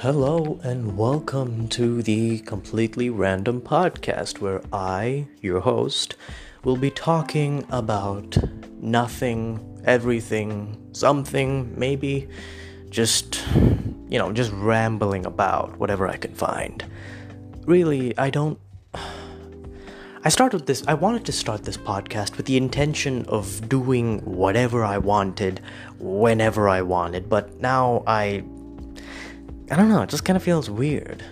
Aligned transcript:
Hello, 0.00 0.58
and 0.62 0.96
welcome 0.96 1.68
to 1.68 2.02
the 2.02 2.38
Completely 2.38 3.10
Random 3.10 3.60
Podcast, 3.60 4.38
where 4.38 4.62
I, 4.72 5.26
your 5.42 5.60
host, 5.60 6.16
will 6.64 6.78
be 6.78 6.90
talking 6.90 7.66
about 7.68 8.38
nothing, 8.80 9.82
everything, 9.84 10.88
something, 10.92 11.78
maybe 11.78 12.26
just, 12.88 13.44
you 14.08 14.18
know, 14.18 14.32
just 14.32 14.52
rambling 14.52 15.26
about 15.26 15.76
whatever 15.76 16.08
I 16.08 16.16
can 16.16 16.32
find. 16.32 16.82
Really, 17.66 18.16
I 18.16 18.30
don't. 18.30 18.58
I 20.24 20.30
started 20.30 20.64
this, 20.64 20.82
I 20.88 20.94
wanted 20.94 21.26
to 21.26 21.32
start 21.32 21.64
this 21.64 21.76
podcast 21.76 22.38
with 22.38 22.46
the 22.46 22.56
intention 22.56 23.26
of 23.26 23.68
doing 23.68 24.20
whatever 24.20 24.82
I 24.82 24.96
wanted, 24.96 25.60
whenever 25.98 26.70
I 26.70 26.80
wanted, 26.80 27.28
but 27.28 27.60
now 27.60 28.02
I 28.06 28.44
I 29.70 29.76
don't 29.76 29.88
know, 29.88 30.02
it 30.02 30.08
just 30.08 30.24
kind 30.24 30.36
of 30.36 30.42
feels 30.42 30.68
weird. 30.68 31.22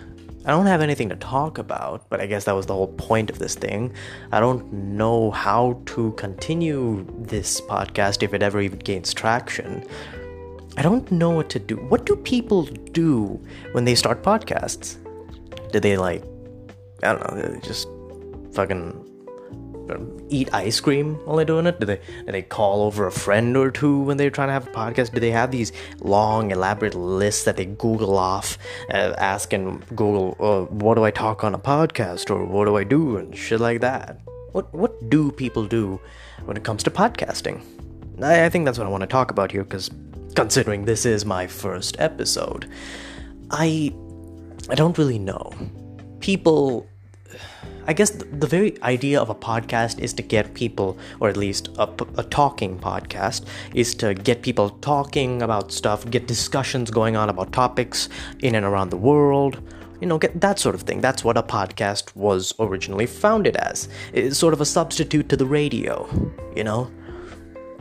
I 0.45 0.51
don't 0.51 0.65
have 0.65 0.81
anything 0.81 1.09
to 1.09 1.17
talk 1.17 1.57
about, 1.57 2.09
but 2.09 2.21
I 2.21 2.25
guess 2.25 2.45
that 2.45 2.55
was 2.55 2.65
the 2.65 2.73
whole 2.73 2.87
point 2.87 3.29
of 3.29 3.37
this 3.37 3.53
thing. 3.53 3.93
I 4.31 4.39
don't 4.39 4.71
know 4.71 5.31
how 5.31 5.81
to 5.87 6.13
continue 6.13 7.05
this 7.19 7.59
podcast 7.59 8.23
if 8.23 8.33
it 8.33 8.41
ever 8.41 8.61
even 8.61 8.79
gains 8.79 9.13
traction. 9.13 9.85
I 10.77 10.81
don't 10.81 11.11
know 11.11 11.31
what 11.31 11.49
to 11.49 11.59
do. 11.59 11.75
What 11.75 12.05
do 12.05 12.15
people 12.15 12.63
do 12.63 13.39
when 13.73 13.83
they 13.83 13.95
start 13.95 14.23
podcasts? 14.23 14.95
Do 15.73 15.81
they 15.81 15.97
like, 15.97 16.23
I 17.03 17.11
don't 17.11 17.35
know, 17.35 17.41
they 17.41 17.59
just 17.59 17.89
fucking 18.53 19.08
eat 20.29 20.53
ice 20.53 20.79
cream 20.79 21.15
while 21.25 21.37
they're 21.37 21.45
doing 21.45 21.65
it? 21.65 21.79
Do 21.79 21.85
they 21.85 21.99
do 22.25 22.31
they 22.31 22.41
call 22.41 22.83
over 22.83 23.07
a 23.07 23.11
friend 23.11 23.55
or 23.55 23.71
two 23.71 24.01
when 24.01 24.17
they're 24.17 24.29
trying 24.29 24.49
to 24.49 24.53
have 24.53 24.67
a 24.67 24.71
podcast? 24.71 25.13
Do 25.13 25.19
they 25.19 25.31
have 25.31 25.51
these 25.51 25.71
long, 25.99 26.51
elaborate 26.51 26.95
lists 26.95 27.43
that 27.43 27.57
they 27.57 27.65
Google 27.65 28.17
off, 28.17 28.57
uh, 28.91 29.13
asking 29.17 29.83
Google, 29.95 30.35
uh, 30.39 30.73
"What 30.73 30.95
do 30.95 31.03
I 31.03 31.11
talk 31.11 31.43
on 31.43 31.53
a 31.53 31.59
podcast?" 31.59 32.29
or 32.29 32.45
"What 32.45 32.65
do 32.65 32.77
I 32.77 32.83
do?" 32.83 33.17
and 33.17 33.35
shit 33.35 33.59
like 33.59 33.81
that? 33.81 34.19
What 34.51 34.73
what 34.73 35.09
do 35.09 35.31
people 35.31 35.65
do 35.65 35.99
when 36.45 36.57
it 36.57 36.63
comes 36.63 36.83
to 36.83 36.91
podcasting? 36.91 37.61
I, 38.21 38.45
I 38.45 38.49
think 38.49 38.65
that's 38.65 38.77
what 38.77 38.87
I 38.87 38.89
want 38.89 39.01
to 39.01 39.07
talk 39.07 39.31
about 39.31 39.51
here, 39.51 39.63
because 39.63 39.89
considering 40.35 40.85
this 40.85 41.05
is 41.05 41.25
my 41.25 41.47
first 41.47 41.95
episode, 41.99 42.69
I 43.51 43.93
I 44.69 44.75
don't 44.75 44.97
really 44.97 45.19
know. 45.19 45.53
People 46.19 46.87
I 47.89 47.93
guess 47.93 48.11
the, 48.11 48.45
very 48.45 48.79
idea 48.83 49.19
of 49.19 49.31
a 49.31 49.33
podcast 49.33 49.97
is 49.97 50.13
to 50.13 50.21
get 50.21 50.53
people, 50.53 50.95
or 51.19 51.27
at 51.27 51.35
least 51.35 51.69
a, 51.79 51.89
a, 52.19 52.23
talking 52.23 52.77
podcast, 52.77 53.45
is 53.73 53.95
to 53.95 54.13
get 54.13 54.43
people 54.43 54.69
talking 54.81 55.41
about 55.41 55.71
stuff, 55.71 56.07
get 56.11 56.27
discussions 56.27 56.91
going 56.91 57.15
on 57.15 57.29
about 57.29 57.51
topics 57.51 58.07
in 58.43 58.53
and 58.53 58.63
around 58.63 58.91
the 58.91 58.97
world. 58.97 59.59
You 60.01 60.07
know, 60.07 60.19
get 60.19 60.39
that 60.39 60.59
sort 60.59 60.75
of 60.75 60.83
thing. 60.83 61.01
That's 61.01 61.23
what 61.23 61.35
a 61.35 61.41
podcast 61.41 62.15
was 62.15 62.53
originally 62.59 63.07
founded 63.07 63.55
as. 63.55 63.89
It's 64.13 64.37
sort 64.37 64.53
of 64.53 64.61
a 64.61 64.65
substitute 64.65 65.27
to 65.29 65.35
the 65.35 65.47
radio, 65.47 66.07
you 66.55 66.63
know? 66.63 66.91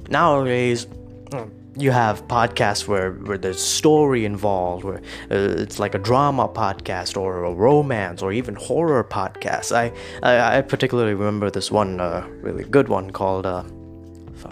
Nowadays, 0.09 0.87
mm, 0.87 1.51
you 1.79 1.91
have 1.91 2.27
podcasts 2.29 2.87
where, 2.87 3.13
where 3.13 3.39
there's 3.39 3.63
story 3.63 4.25
involved, 4.25 4.85
where 4.85 4.99
uh, 5.31 5.63
it's 5.63 5.79
like 5.79 5.95
a 5.95 5.99
drama 5.99 6.49
podcast 6.49 7.17
or 7.17 7.45
a 7.45 7.53
romance 7.53 8.23
or 8.23 8.33
even 8.33 8.55
horror 8.55 9.05
podcast. 9.05 9.73
I 9.73 9.93
I, 10.23 10.59
I 10.59 10.63
particularly 10.63 11.15
remember 11.15 11.51
this 11.51 11.71
one 11.71 12.01
uh, 12.01 12.27
really 12.43 12.65
good 12.65 12.89
one 12.89 13.11
called 13.11 13.47
uh, 13.47 13.63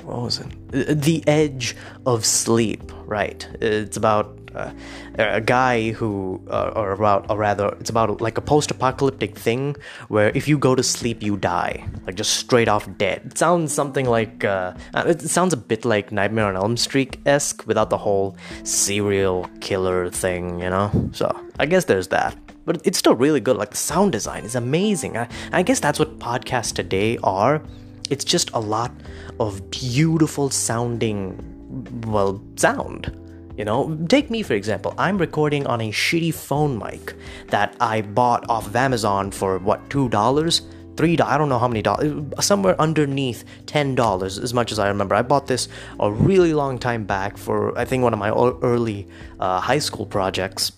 what 0.04 0.22
was 0.22 0.40
it? 0.40 1.02
The 1.02 1.22
Edge 1.26 1.76
of 2.06 2.24
Sleep. 2.24 2.92
Right. 3.04 3.48
It's 3.60 3.96
about 3.96 4.35
uh, 4.56 4.72
a 5.18 5.40
guy 5.40 5.90
who, 5.92 6.40
uh, 6.50 6.72
or 6.74 6.92
about, 6.92 7.30
or 7.30 7.36
rather, 7.36 7.68
it's 7.80 7.90
about 7.90 8.20
like 8.20 8.38
a 8.38 8.40
post-apocalyptic 8.40 9.36
thing 9.36 9.76
where 10.08 10.30
if 10.34 10.48
you 10.48 10.58
go 10.58 10.74
to 10.74 10.82
sleep, 10.82 11.22
you 11.22 11.36
die, 11.36 11.86
like 12.06 12.14
just 12.14 12.34
straight 12.34 12.68
off 12.68 12.88
dead. 12.96 13.22
It 13.26 13.38
sounds 13.38 13.72
something 13.72 14.06
like, 14.06 14.44
uh, 14.44 14.74
uh 14.94 15.04
it 15.06 15.20
sounds 15.22 15.52
a 15.52 15.56
bit 15.56 15.84
like 15.84 16.12
Nightmare 16.12 16.46
on 16.46 16.56
Elm 16.56 16.76
Street 16.76 17.18
esque 17.26 17.66
without 17.66 17.90
the 17.90 17.98
whole 17.98 18.36
serial 18.64 19.48
killer 19.60 20.10
thing, 20.10 20.60
you 20.60 20.70
know. 20.70 20.90
So 21.12 21.34
I 21.58 21.66
guess 21.66 21.84
there's 21.84 22.08
that. 22.08 22.36
But 22.64 22.80
it's 22.84 22.98
still 22.98 23.14
really 23.14 23.40
good. 23.40 23.56
Like 23.56 23.70
the 23.70 23.76
sound 23.76 24.12
design 24.12 24.44
is 24.44 24.54
amazing. 24.54 25.16
I, 25.16 25.28
I 25.52 25.62
guess 25.62 25.80
that's 25.80 25.98
what 25.98 26.18
podcasts 26.18 26.74
today 26.74 27.18
are. 27.22 27.62
It's 28.10 28.24
just 28.24 28.50
a 28.54 28.60
lot 28.60 28.92
of 29.40 29.70
beautiful 29.70 30.50
sounding, 30.50 32.02
well, 32.06 32.40
sound 32.56 33.12
you 33.56 33.64
know, 33.64 33.96
take 34.08 34.30
me 34.30 34.42
for 34.42 34.54
example. 34.54 34.94
I'm 34.98 35.18
recording 35.18 35.66
on 35.66 35.80
a 35.80 35.90
shitty 35.90 36.34
phone 36.34 36.78
mic 36.78 37.14
that 37.48 37.74
I 37.80 38.02
bought 38.02 38.48
off 38.48 38.66
of 38.66 38.76
Amazon 38.76 39.30
for 39.30 39.58
what, 39.58 39.88
$2? 39.88 40.60
Three, 40.96 41.18
I 41.18 41.36
don't 41.36 41.50
know 41.50 41.58
how 41.58 41.68
many 41.68 41.82
dollars, 41.82 42.24
somewhere 42.40 42.80
underneath 42.80 43.44
ten 43.66 43.94
dollars, 43.94 44.38
as 44.38 44.54
much 44.54 44.72
as 44.72 44.78
I 44.78 44.88
remember. 44.88 45.14
I 45.14 45.20
bought 45.20 45.46
this 45.46 45.68
a 46.00 46.10
really 46.10 46.54
long 46.54 46.78
time 46.78 47.04
back 47.04 47.36
for 47.36 47.76
I 47.78 47.84
think 47.84 48.02
one 48.02 48.14
of 48.14 48.18
my 48.18 48.30
early 48.30 49.06
uh, 49.38 49.60
high 49.60 49.78
school 49.78 50.06
projects. 50.06 50.72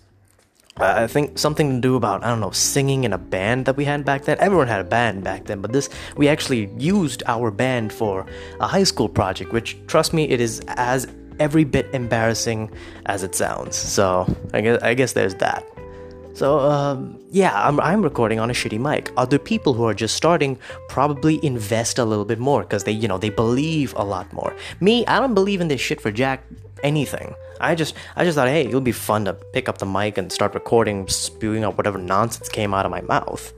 I 0.76 1.08
think 1.08 1.38
something 1.38 1.74
to 1.74 1.80
do 1.80 1.96
about 1.96 2.24
I 2.24 2.28
don't 2.28 2.40
know 2.40 2.50
singing 2.50 3.04
in 3.04 3.12
a 3.12 3.18
band 3.18 3.66
that 3.66 3.76
we 3.76 3.84
had 3.84 4.04
back 4.04 4.24
then. 4.24 4.38
Everyone 4.40 4.66
had 4.66 4.80
a 4.80 4.84
band 4.84 5.22
back 5.22 5.44
then, 5.44 5.60
but 5.60 5.72
this 5.72 5.88
we 6.16 6.28
actually 6.28 6.68
used 6.78 7.22
our 7.26 7.52
band 7.52 7.92
for 7.92 8.26
a 8.60 8.66
high 8.66 8.84
school 8.84 9.08
project, 9.08 9.52
which 9.52 9.76
trust 9.86 10.12
me, 10.12 10.28
it 10.28 10.40
is 10.40 10.62
as 10.68 11.06
every 11.40 11.64
bit 11.64 11.86
embarrassing 11.92 12.70
as 13.06 13.22
it 13.22 13.34
sounds. 13.34 13.76
So 13.76 14.26
I 14.52 14.60
guess 14.60 14.82
I 14.82 14.94
guess 14.94 15.12
there's 15.12 15.34
that. 15.36 15.64
So 16.34 16.60
um, 16.60 17.18
yeah, 17.32 17.52
I'm, 17.52 17.80
I'm 17.80 18.00
recording 18.00 18.38
on 18.38 18.48
a 18.48 18.52
shitty 18.52 18.78
mic. 18.78 19.10
Other 19.16 19.40
people 19.40 19.74
who 19.74 19.84
are 19.84 19.94
just 19.94 20.14
starting 20.14 20.56
probably 20.88 21.44
invest 21.44 21.98
a 21.98 22.04
little 22.04 22.24
bit 22.24 22.38
more 22.38 22.62
because 22.62 22.84
they 22.84 22.92
you 22.92 23.08
know 23.08 23.18
they 23.18 23.30
believe 23.30 23.92
a 23.96 24.04
lot 24.04 24.32
more. 24.32 24.54
Me, 24.80 25.04
I 25.06 25.18
don't 25.18 25.34
believe 25.34 25.60
in 25.60 25.66
this 25.66 25.80
shit 25.80 26.00
for 26.00 26.12
jack 26.12 26.44
anything. 26.84 27.34
I 27.60 27.74
just 27.74 27.94
I 28.14 28.24
just 28.24 28.36
thought, 28.36 28.48
hey, 28.48 28.66
it 28.66 28.74
would 28.74 28.84
be 28.84 28.92
fun 28.92 29.24
to 29.24 29.34
pick 29.34 29.68
up 29.68 29.78
the 29.78 29.86
mic 29.86 30.16
and 30.16 30.30
start 30.30 30.54
recording, 30.54 31.08
spewing 31.08 31.64
out 31.64 31.76
whatever 31.76 31.98
nonsense 31.98 32.48
came 32.48 32.72
out 32.72 32.84
of 32.84 32.92
my 32.92 33.00
mouth. 33.00 33.52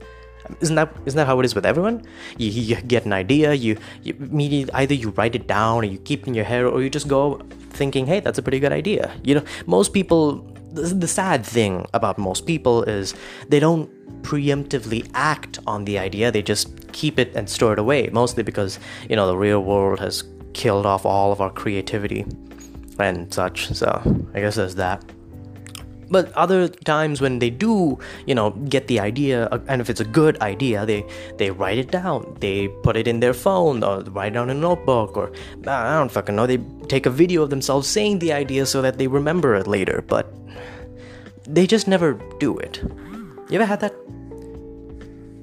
Isn't 0.59 0.75
that 0.75 0.93
isn't 1.05 1.17
that 1.17 1.27
how 1.27 1.39
it 1.39 1.45
is 1.45 1.55
with 1.55 1.65
everyone? 1.65 2.03
You, 2.37 2.49
you 2.49 2.75
get 2.81 3.05
an 3.05 3.13
idea, 3.13 3.53
you, 3.53 3.77
you 4.03 4.67
either 4.73 4.93
you 4.93 5.09
write 5.11 5.35
it 5.35 5.47
down 5.47 5.83
or 5.83 5.85
you 5.85 5.97
keep 5.99 6.23
it 6.23 6.27
in 6.27 6.33
your 6.33 6.45
head, 6.45 6.63
or 6.65 6.81
you 6.81 6.89
just 6.89 7.07
go 7.07 7.41
thinking, 7.71 8.05
hey, 8.05 8.19
that's 8.19 8.37
a 8.37 8.41
pretty 8.41 8.59
good 8.59 8.73
idea. 8.73 9.13
You 9.23 9.35
know, 9.35 9.43
most 9.65 9.93
people. 9.93 10.47
The, 10.73 10.83
the 10.83 11.07
sad 11.07 11.45
thing 11.45 11.85
about 11.93 12.17
most 12.17 12.45
people 12.45 12.83
is 12.83 13.13
they 13.49 13.59
don't 13.59 13.89
preemptively 14.21 15.09
act 15.13 15.59
on 15.67 15.83
the 15.83 15.99
idea. 15.99 16.31
They 16.31 16.41
just 16.41 16.93
keep 16.93 17.19
it 17.19 17.35
and 17.35 17.49
store 17.49 17.73
it 17.73 17.79
away. 17.79 18.09
Mostly 18.13 18.41
because 18.41 18.79
you 19.09 19.17
know 19.17 19.27
the 19.27 19.35
real 19.35 19.61
world 19.61 19.99
has 19.99 20.23
killed 20.53 20.85
off 20.85 21.05
all 21.05 21.33
of 21.33 21.41
our 21.41 21.49
creativity 21.49 22.25
and 22.99 23.33
such. 23.33 23.67
So 23.73 24.01
I 24.33 24.39
guess 24.39 24.55
there's 24.55 24.75
that 24.75 25.03
but 26.11 26.31
other 26.33 26.67
times 26.67 27.21
when 27.21 27.39
they 27.39 27.49
do 27.49 27.97
you 28.27 28.35
know 28.35 28.51
get 28.75 28.87
the 28.87 28.99
idea 28.99 29.47
uh, 29.47 29.59
and 29.67 29.81
if 29.81 29.89
it's 29.89 30.01
a 30.01 30.09
good 30.19 30.39
idea 30.41 30.85
they 30.85 31.03
they 31.37 31.49
write 31.49 31.77
it 31.77 31.89
down. 31.91 32.37
They 32.39 32.67
put 32.83 32.97
it 32.97 33.07
in 33.07 33.19
their 33.19 33.33
phone 33.33 33.83
or 33.83 34.01
write 34.01 34.33
it 34.33 34.35
down 34.35 34.49
in 34.49 34.57
a 34.57 34.59
notebook 34.59 35.17
or 35.17 35.31
i 35.67 35.97
don't 35.97 36.11
fucking 36.11 36.35
know. 36.35 36.45
They 36.45 36.59
take 36.87 37.05
a 37.05 37.09
video 37.09 37.43
of 37.43 37.49
themselves 37.49 37.87
saying 37.87 38.19
the 38.19 38.33
idea 38.33 38.65
so 38.65 38.81
that 38.81 38.97
they 38.97 39.07
remember 39.07 39.55
it 39.55 39.67
later 39.67 40.03
but 40.07 40.33
they 41.47 41.65
just 41.65 41.87
never 41.87 42.13
do 42.39 42.57
it. 42.57 42.81
You 43.49 43.55
ever 43.59 43.65
had 43.65 43.79
that? 43.79 43.93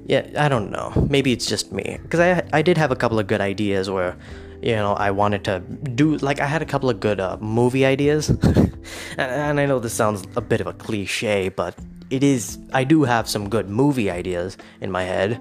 Yeah 0.05 0.25
i 0.37 0.47
don't 0.47 0.71
know. 0.71 0.93
Maybe 1.09 1.31
it's 1.31 1.45
just 1.45 1.71
me. 1.71 1.97
Because 2.03 2.19
i 2.19 2.43
i 2.53 2.61
did 2.61 2.77
have 2.77 2.91
a 2.91 2.95
couple 2.95 3.19
of 3.19 3.27
good 3.27 3.41
ideas 3.41 3.89
where 3.89 4.15
you 4.61 4.75
know 4.75 4.93
i 4.93 5.09
wanted 5.11 5.43
to 5.43 5.59
do 5.95 6.17
like 6.17 6.39
i 6.39 6.45
had 6.45 6.61
a 6.61 6.65
couple 6.65 6.89
of 6.89 6.99
good 6.99 7.19
uh, 7.19 7.37
movie 7.39 7.85
ideas. 7.85 8.29
And, 9.17 9.31
and 9.31 9.59
i 9.59 9.65
know 9.65 9.79
this 9.79 9.93
sounds 9.93 10.23
a 10.35 10.41
bit 10.41 10.61
of 10.61 10.67
a 10.67 10.73
cliche 10.73 11.49
but 11.49 11.75
it 12.09 12.23
is 12.23 12.57
i 12.73 12.83
do 12.83 13.03
have 13.03 13.29
some 13.29 13.49
good 13.49 13.69
movie 13.69 14.09
ideas 14.09 14.57
in 14.81 14.91
my 14.91 15.03
head. 15.03 15.39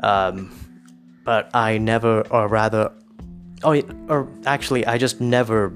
Um, 0.00 0.50
but 1.24 1.50
i 1.54 1.76
never 1.78 2.22
or 2.28 2.48
rather 2.48 2.90
oh 3.64 3.80
or 4.08 4.28
actually 4.46 4.86
i 4.86 4.96
just 4.96 5.20
never 5.20 5.74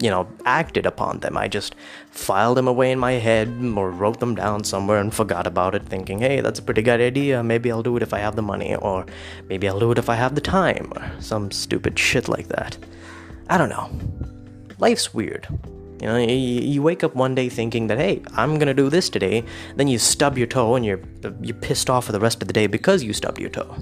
you 0.00 0.10
know, 0.10 0.26
acted 0.44 0.86
upon 0.86 1.20
them. 1.20 1.36
I 1.36 1.46
just 1.46 1.74
filed 2.10 2.56
them 2.56 2.66
away 2.66 2.90
in 2.90 2.98
my 2.98 3.12
head 3.12 3.48
or 3.76 3.90
wrote 3.90 4.18
them 4.18 4.34
down 4.34 4.64
somewhere 4.64 4.98
and 4.98 5.14
forgot 5.14 5.46
about 5.46 5.74
it, 5.74 5.84
thinking, 5.84 6.20
hey, 6.20 6.40
that's 6.40 6.58
a 6.58 6.62
pretty 6.62 6.82
good 6.82 7.00
idea. 7.00 7.42
Maybe 7.42 7.70
I'll 7.70 7.82
do 7.82 7.96
it 7.96 8.02
if 8.02 8.14
I 8.14 8.18
have 8.18 8.34
the 8.34 8.42
money, 8.42 8.74
or 8.74 9.06
maybe 9.48 9.68
I'll 9.68 9.78
do 9.78 9.92
it 9.92 9.98
if 9.98 10.08
I 10.08 10.14
have 10.14 10.34
the 10.34 10.40
time, 10.40 10.92
or 10.96 11.10
some 11.20 11.50
stupid 11.50 11.98
shit 11.98 12.28
like 12.28 12.48
that. 12.48 12.78
I 13.48 13.58
don't 13.58 13.68
know. 13.68 13.90
Life's 14.78 15.12
weird. 15.12 15.46
You 16.00 16.06
know, 16.06 16.16
you, 16.16 16.82
wake 16.82 17.04
up 17.04 17.14
one 17.14 17.34
day 17.34 17.50
thinking 17.50 17.88
that, 17.88 17.98
hey, 17.98 18.22
I'm 18.34 18.58
gonna 18.58 18.72
do 18.72 18.88
this 18.88 19.10
today, 19.10 19.44
then 19.76 19.86
you 19.86 19.98
stub 19.98 20.38
your 20.38 20.46
toe 20.46 20.74
and 20.74 20.86
you're, 20.86 21.00
you're 21.42 21.56
pissed 21.56 21.90
off 21.90 22.06
for 22.06 22.12
the 22.12 22.20
rest 22.20 22.40
of 22.40 22.48
the 22.48 22.54
day 22.54 22.66
because 22.66 23.02
you 23.02 23.12
stubbed 23.12 23.38
your 23.38 23.50
toe. 23.50 23.76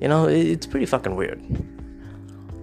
You 0.00 0.08
know, 0.08 0.26
it's 0.26 0.66
pretty 0.66 0.86
fucking 0.86 1.14
weird 1.14 1.38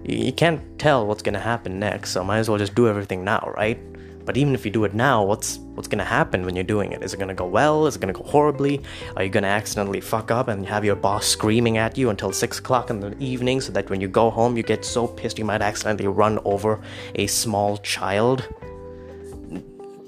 you 0.08 0.32
can't 0.32 0.60
tell 0.78 1.06
what's 1.06 1.22
gonna 1.22 1.38
happen 1.38 1.78
next, 1.78 2.10
so 2.10 2.24
might 2.24 2.38
as 2.38 2.48
well 2.48 2.58
just 2.58 2.74
do 2.74 2.88
everything 2.88 3.24
now, 3.24 3.52
right? 3.56 3.78
But 4.24 4.36
even 4.36 4.54
if 4.54 4.66
you 4.66 4.70
do 4.70 4.84
it 4.84 4.92
now, 4.92 5.22
what's 5.22 5.58
what's 5.74 5.88
gonna 5.88 6.04
happen 6.04 6.44
when 6.44 6.54
you're 6.54 6.62
doing 6.62 6.92
it? 6.92 7.02
Is 7.02 7.14
it 7.14 7.18
gonna 7.18 7.32
go 7.32 7.46
well? 7.46 7.86
Is 7.86 7.96
it 7.96 8.00
gonna 8.00 8.12
go 8.12 8.24
horribly? 8.24 8.82
Are 9.16 9.24
you 9.24 9.30
gonna 9.30 9.48
accidentally 9.48 10.00
fuck 10.00 10.30
up 10.30 10.48
and 10.48 10.66
have 10.66 10.84
your 10.84 10.96
boss 10.96 11.26
screaming 11.26 11.78
at 11.78 11.96
you 11.96 12.10
until 12.10 12.30
six 12.32 12.58
o'clock 12.58 12.90
in 12.90 13.00
the 13.00 13.16
evening 13.18 13.62
so 13.62 13.72
that 13.72 13.88
when 13.88 14.02
you 14.02 14.08
go 14.08 14.28
home 14.28 14.56
you 14.56 14.62
get 14.62 14.84
so 14.84 15.06
pissed 15.06 15.38
you 15.38 15.46
might 15.46 15.62
accidentally 15.62 16.08
run 16.08 16.38
over 16.44 16.80
a 17.14 17.26
small 17.26 17.78
child? 17.78 18.46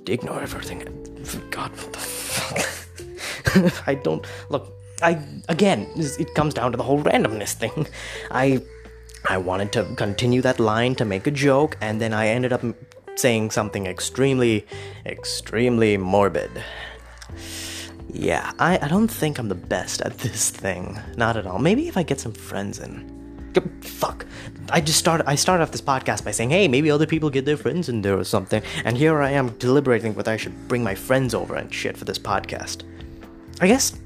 Ignore 0.07 0.43
everything. 0.43 0.81
God, 1.51 1.71
what 1.71 1.93
the 1.93 1.99
fuck? 1.99 3.83
I 3.87 3.95
don't 3.95 4.27
look. 4.51 4.71
I 5.03 5.19
again, 5.49 5.87
it 5.97 6.35
comes 6.35 6.53
down 6.53 6.73
to 6.73 6.77
the 6.77 6.83
whole 6.83 7.03
randomness 7.03 7.55
thing. 7.55 7.87
I 8.31 8.61
I 9.29 9.37
wanted 9.37 9.73
to 9.73 9.85
continue 9.97 10.43
that 10.43 10.59
line 10.59 10.95
to 10.97 11.05
make 11.05 11.27
a 11.27 11.31
joke, 11.31 11.77
and 11.81 12.01
then 12.01 12.13
I 12.13 12.29
ended 12.29 12.53
up 12.53 12.63
saying 13.17 13.51
something 13.51 13.87
extremely, 13.87 14.67
extremely 15.05 15.97
morbid. 15.97 16.51
Yeah, 18.13 18.53
I, 18.59 18.79
I 18.83 18.89
don't 18.89 19.09
think 19.09 19.39
I'm 19.39 19.49
the 19.49 19.55
best 19.55 20.01
at 20.03 20.19
this 20.19 20.51
thing. 20.51 20.99
Not 21.17 21.37
at 21.37 21.47
all. 21.47 21.59
Maybe 21.59 21.87
if 21.87 21.97
I 21.97 22.03
get 22.03 22.19
some 22.21 22.33
friends 22.33 22.79
in. 22.79 23.19
Fuck. 23.83 24.27
I 24.71 24.81
just 24.81 24.99
started 24.99 25.29
I 25.29 25.35
started 25.35 25.63
off 25.63 25.73
this 25.73 25.83
podcast 25.83 26.25
by 26.25 26.31
saying, 26.31 26.51
hey, 26.51 26.69
maybe 26.69 26.91
other 26.91 27.07
people 27.07 27.31
get 27.31 27.45
their 27.45 27.57
friends 27.57 27.89
in 27.89 28.03
there 28.03 28.17
or 28.19 28.25
something. 28.25 28.63
And 28.85 28.97
here 28.97 29.21
I 29.21 29.31
am 29.31 29.51
deliberating 29.59 30.15
whether 30.15 30.31
I 30.31 30.37
should 30.37 30.69
bring 30.69 30.85
my 30.85 30.95
friends 30.95 31.35
over 31.35 31.57
and 31.57 31.73
shit 31.73 31.97
for 31.97 32.05
this 32.05 32.19
podcast. 32.19 32.85
I 33.61 33.67
guess 33.67 33.99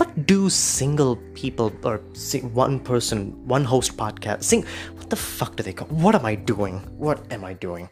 what 0.00 0.26
do 0.26 0.48
single 0.48 1.16
people 1.34 1.70
or 1.84 1.98
one 2.54 2.80
person, 2.80 3.46
one 3.46 3.64
host 3.64 3.98
podcast 3.98 4.42
sing? 4.42 4.64
What 4.96 5.10
the 5.10 5.16
fuck 5.16 5.56
do 5.56 5.62
they 5.62 5.74
call? 5.74 5.88
What 5.88 6.14
am 6.14 6.24
I 6.24 6.36
doing? 6.36 6.78
What 6.96 7.30
am 7.30 7.44
I 7.44 7.52
doing? 7.52 7.90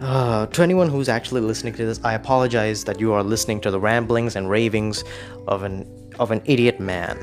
Uh, 0.00 0.46
to 0.46 0.62
anyone 0.62 0.88
who's 0.88 1.08
actually 1.08 1.40
listening 1.40 1.74
to 1.74 1.86
this, 1.86 2.00
I 2.04 2.14
apologize 2.14 2.84
that 2.84 3.00
you 3.00 3.12
are 3.12 3.24
listening 3.24 3.60
to 3.62 3.72
the 3.72 3.80
ramblings 3.80 4.36
and 4.36 4.48
ravings 4.48 5.02
of 5.48 5.64
an 5.64 5.90
of 6.20 6.30
an 6.30 6.40
idiot 6.44 6.78
man. 6.78 7.18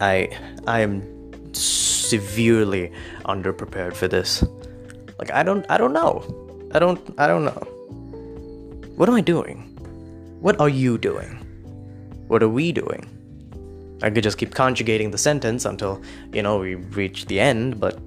I 0.00 0.28
I 0.68 0.78
am 0.80 1.02
severely 1.52 2.92
underprepared 3.24 3.94
for 3.94 4.06
this. 4.06 4.44
Like 5.18 5.32
I 5.32 5.42
don't 5.42 5.66
I 5.68 5.78
don't 5.78 5.92
know. 5.92 6.22
I 6.72 6.78
don't 6.78 7.00
I 7.18 7.26
don't 7.26 7.44
know. 7.44 7.60
What 8.94 9.08
am 9.08 9.16
I 9.16 9.20
doing? 9.20 9.64
What 10.40 10.60
are 10.60 10.68
you 10.68 10.96
doing? 10.96 11.47
What 12.28 12.42
are 12.42 12.48
we 12.48 12.72
doing? 12.72 13.08
I 14.02 14.10
could 14.10 14.22
just 14.22 14.38
keep 14.38 14.54
conjugating 14.54 15.10
the 15.10 15.18
sentence 15.18 15.64
until, 15.64 16.02
you 16.32 16.42
know, 16.42 16.58
we 16.58 16.76
reach 16.76 17.26
the 17.26 17.40
end, 17.40 17.80
but 17.80 17.98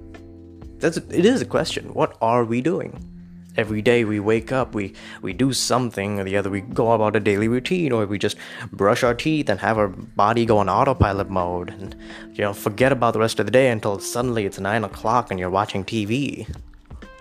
that's 0.78 0.96
it 0.96 1.24
is 1.24 1.42
a 1.42 1.46
question. 1.46 1.92
What 1.92 2.16
are 2.20 2.44
we 2.44 2.60
doing? 2.60 3.08
Every 3.56 3.82
day 3.82 4.04
we 4.04 4.18
wake 4.18 4.50
up, 4.50 4.74
we 4.74 4.94
we 5.20 5.34
do 5.34 5.52
something 5.52 6.18
or 6.18 6.24
the 6.24 6.36
other. 6.38 6.48
We 6.48 6.62
go 6.62 6.92
about 6.92 7.14
a 7.16 7.20
daily 7.20 7.48
routine, 7.48 7.92
or 7.92 8.06
we 8.06 8.18
just 8.18 8.38
brush 8.72 9.02
our 9.02 9.14
teeth 9.14 9.50
and 9.50 9.60
have 9.60 9.76
our 9.76 9.88
body 9.88 10.46
go 10.46 10.56
on 10.56 10.70
autopilot 10.70 11.28
mode, 11.28 11.68
and 11.68 11.94
you 12.32 12.42
know 12.42 12.54
forget 12.54 12.92
about 12.92 13.12
the 13.12 13.20
rest 13.20 13.38
of 13.38 13.46
the 13.46 13.52
day 13.52 13.68
until 13.68 13.98
suddenly 13.98 14.46
it's 14.46 14.58
nine 14.58 14.84
o'clock 14.84 15.30
and 15.30 15.38
you're 15.38 15.50
watching 15.50 15.84
TV. 15.84 16.48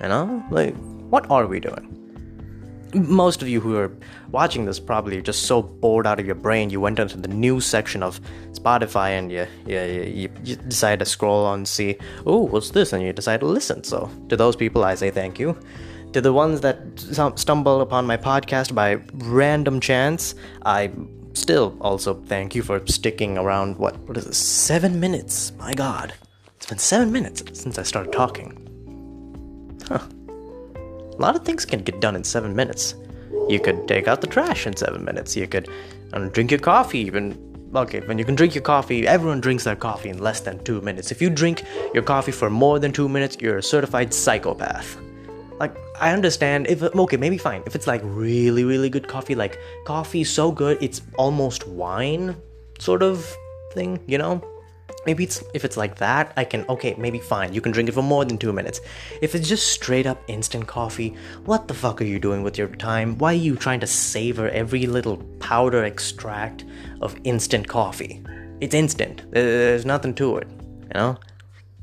You 0.01 0.07
know, 0.07 0.43
like 0.49 0.73
what 1.09 1.29
are 1.29 1.45
we 1.47 1.59
doing? 1.59 2.00
Most 2.93 3.41
of 3.41 3.47
you 3.47 3.59
who 3.61 3.75
are 3.77 3.91
watching 4.29 4.65
this 4.65 4.79
probably 4.79 5.17
are 5.17 5.21
just 5.21 5.43
so 5.43 5.61
bored 5.61 6.05
out 6.05 6.19
of 6.19 6.25
your 6.25 6.35
brain 6.35 6.69
you 6.69 6.79
went 6.79 6.99
into 6.99 7.17
the 7.17 7.27
news 7.27 7.65
section 7.65 8.03
of 8.03 8.19
spotify 8.51 9.09
and 9.17 9.31
you, 9.31 9.47
you, 9.65 10.29
you, 10.43 10.55
decide 10.55 10.99
to 10.99 11.05
scroll 11.05 11.45
on 11.45 11.59
and 11.59 11.67
see 11.67 11.97
oh 12.25 12.39
what's 12.39 12.71
this? 12.71 12.93
And 12.93 13.03
you 13.03 13.13
decide 13.13 13.39
to 13.41 13.45
listen. 13.45 13.83
So 13.83 14.09
to 14.29 14.37
those 14.37 14.55
people 14.55 14.83
i 14.83 14.95
say 14.95 15.11
thank 15.11 15.39
you. 15.39 15.57
To 16.13 16.19
the 16.19 16.33
ones 16.33 16.59
that 16.61 16.77
stumble 17.35 17.81
upon 17.81 18.05
my 18.05 18.17
podcast 18.17 18.75
by 18.75 18.99
random 19.13 19.79
chance 19.79 20.35
i 20.65 20.91
still 21.33 21.77
also 21.79 22.15
thank 22.25 22.53
you 22.55 22.61
for 22.61 22.85
sticking 22.87 23.37
around 23.37 23.77
what 23.77 23.97
what 23.99 24.17
is 24.17 24.25
this 24.25 24.37
seven 24.37 24.99
minutes? 24.99 25.53
My 25.57 25.73
god. 25.73 26.13
It's 26.57 26.65
been 26.65 26.79
seven 26.79 27.11
minutes 27.11 27.43
since 27.53 27.77
i 27.77 27.83
started 27.83 28.11
talking. 28.11 28.57
Huh 29.87 30.05
a 31.21 31.23
lot 31.23 31.35
of 31.35 31.45
things 31.45 31.65
can 31.65 31.83
get 31.83 31.99
done 32.01 32.15
in 32.15 32.23
seven 32.23 32.55
minutes. 32.55 32.95
You 33.47 33.59
could 33.59 33.87
take 33.87 34.07
out 34.07 34.21
the 34.21 34.27
trash 34.27 34.65
in 34.65 34.75
seven 34.75 35.05
minutes. 35.05 35.35
You 35.35 35.47
could 35.47 35.69
um, 36.13 36.29
drink 36.29 36.49
your 36.49 36.59
coffee 36.59 36.99
even. 36.99 37.37
Okay, 37.75 37.99
when 38.01 38.17
you 38.17 38.25
can 38.25 38.35
drink 38.35 38.55
your 38.55 38.63
coffee, 38.63 39.07
everyone 39.07 39.39
drinks 39.39 39.63
their 39.63 39.75
coffee 39.75 40.09
in 40.09 40.17
less 40.17 40.39
than 40.41 40.63
two 40.63 40.81
minutes. 40.81 41.11
If 41.11 41.21
you 41.21 41.29
drink 41.29 41.63
your 41.93 42.01
coffee 42.01 42.31
for 42.31 42.49
more 42.49 42.79
than 42.79 42.91
two 42.91 43.07
minutes, 43.07 43.37
you're 43.39 43.59
a 43.59 43.63
certified 43.63 44.13
psychopath. 44.13 44.97
Like, 45.59 45.77
I 45.99 46.11
understand 46.11 46.65
if, 46.67 46.81
okay, 46.81 47.17
maybe 47.17 47.37
fine. 47.37 47.61
If 47.67 47.75
it's 47.75 47.85
like 47.85 48.01
really, 48.03 48.63
really 48.63 48.89
good 48.89 49.07
coffee, 49.07 49.35
like 49.35 49.59
coffee 49.85 50.23
so 50.23 50.51
good 50.51 50.79
it's 50.81 51.03
almost 51.17 51.67
wine 51.67 52.35
sort 52.79 53.03
of 53.03 53.31
thing, 53.73 53.99
you 54.07 54.17
know? 54.17 54.41
Maybe 55.05 55.23
it's 55.23 55.43
if 55.53 55.65
it's 55.65 55.77
like 55.77 55.95
that 55.95 56.31
i 56.37 56.43
can 56.43 56.65
okay 56.69 56.93
maybe 56.97 57.19
fine 57.19 57.53
you 57.53 57.61
can 57.61 57.71
drink 57.71 57.89
it 57.89 57.93
for 57.93 58.03
more 58.03 58.25
than 58.25 58.37
two 58.37 58.53
minutes. 58.53 58.81
If 59.21 59.35
it's 59.35 59.47
just 59.47 59.71
straight 59.71 60.05
up 60.05 60.21
instant 60.27 60.67
coffee 60.67 61.15
what 61.45 61.67
the 61.67 61.73
fuck 61.73 62.01
are 62.01 62.05
you 62.05 62.19
doing 62.19 62.43
with 62.43 62.57
your 62.57 62.67
time? 62.67 63.17
Why 63.17 63.33
are 63.33 63.45
you 63.47 63.55
trying 63.55 63.79
to 63.81 63.87
savor 63.87 64.49
every 64.49 64.85
little 64.85 65.17
powder 65.39 65.83
extract 65.83 66.65
of 67.01 67.15
instant 67.23 67.67
coffee? 67.67 68.23
It's 68.59 68.75
instant 68.75 69.23
there's 69.31 69.85
nothing 69.85 70.13
to 70.15 70.37
it 70.37 70.47
you 70.49 70.99
know? 70.99 71.17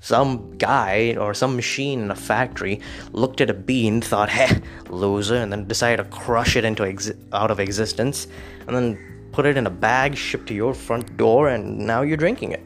Some 0.00 0.56
guy 0.58 1.16
or 1.18 1.34
some 1.34 1.56
machine 1.56 2.02
in 2.02 2.10
a 2.12 2.14
factory 2.14 2.80
looked 3.12 3.40
at 3.40 3.50
a 3.50 3.54
bean 3.54 4.00
thought 4.00 4.28
heh 4.28 4.60
loser 4.88 5.34
and 5.34 5.50
then 5.52 5.66
decided 5.66 6.04
to 6.04 6.08
crush 6.10 6.54
it 6.54 6.64
into 6.64 6.84
exi- 6.84 7.18
out 7.32 7.50
of 7.50 7.58
existence 7.58 8.28
and 8.66 8.76
then 8.76 9.28
put 9.32 9.44
it 9.44 9.56
in 9.56 9.66
a 9.66 9.70
bag 9.70 10.16
shipped 10.16 10.46
to 10.48 10.54
your 10.54 10.72
front 10.72 11.16
door 11.16 11.48
and 11.48 11.78
now 11.78 12.02
you're 12.02 12.16
drinking 12.16 12.52
it 12.52 12.62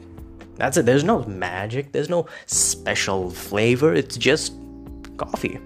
that's 0.55 0.77
it. 0.77 0.85
There's 0.85 1.03
no 1.03 1.23
magic, 1.23 1.91
there's 1.91 2.09
no 2.09 2.27
special 2.45 3.29
flavor, 3.31 3.93
it's 3.93 4.17
just 4.17 4.53
coffee. 5.17 5.59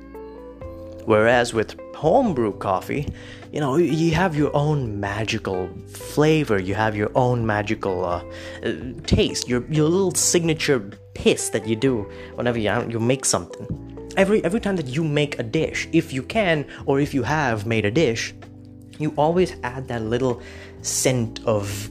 Whereas 1.06 1.54
with 1.54 1.80
homebrew 1.96 2.58
coffee, 2.58 3.08
you 3.52 3.60
know, 3.60 3.78
you 3.78 4.12
have 4.14 4.36
your 4.36 4.54
own 4.56 5.00
magical 5.00 5.70
flavor, 5.88 6.60
you 6.60 6.76
have 6.76 6.96
your 6.96 7.12
own 7.16 7.46
magical 7.46 8.04
uh, 8.04 8.24
taste, 9.06 9.48
your, 9.48 9.66
your 9.72 9.88
little 9.88 10.14
signature 10.14 10.92
piss 11.14 11.50
that 11.50 11.66
you 11.66 11.76
do 11.76 12.02
whenever 12.36 12.60
you, 12.60 12.90
you 12.90 13.00
make 13.00 13.26
something. 13.26 13.66
Every, 14.18 14.44
every 14.44 14.60
time 14.60 14.76
that 14.76 14.88
you 14.88 15.04
make 15.04 15.40
a 15.40 15.44
dish, 15.44 15.88
if 15.94 16.12
you 16.12 16.24
can 16.24 16.66
or 16.86 17.00
if 17.00 17.14
you 17.14 17.24
have 17.24 17.66
made 17.66 17.86
a 17.86 17.92
dish, 17.92 18.34
you 19.00 19.14
always 19.18 19.56
add 19.64 19.88
that 19.88 20.02
little 20.02 20.42
scent 20.82 21.40
of 21.46 21.90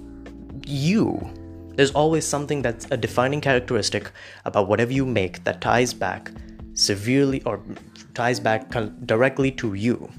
you 0.66 1.30
there's 1.76 1.92
always 1.92 2.26
something 2.26 2.62
that's 2.62 2.86
a 2.90 2.96
defining 2.96 3.40
characteristic 3.40 4.10
about 4.44 4.68
whatever 4.68 4.92
you 4.92 5.06
make 5.06 5.44
that 5.44 5.60
ties 5.60 5.92
back 5.94 6.32
severely 6.74 7.42
or 7.44 7.60
ties 8.14 8.40
back 8.40 8.70
directly 9.04 9.50
to 9.52 9.74
you. 9.74 10.10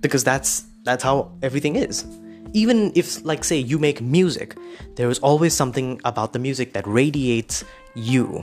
Because 0.00 0.24
that's 0.24 0.66
that's 0.84 1.02
how 1.02 1.32
everything 1.42 1.76
is. 1.76 2.04
Even 2.52 2.92
if 2.94 3.24
like 3.24 3.44
say 3.44 3.58
you 3.58 3.78
make 3.78 4.00
music, 4.00 4.56
there 4.94 5.10
is 5.10 5.18
always 5.20 5.52
something 5.52 6.00
about 6.04 6.32
the 6.32 6.38
music 6.38 6.72
that 6.74 6.86
radiates 6.86 7.64
you. 7.94 8.42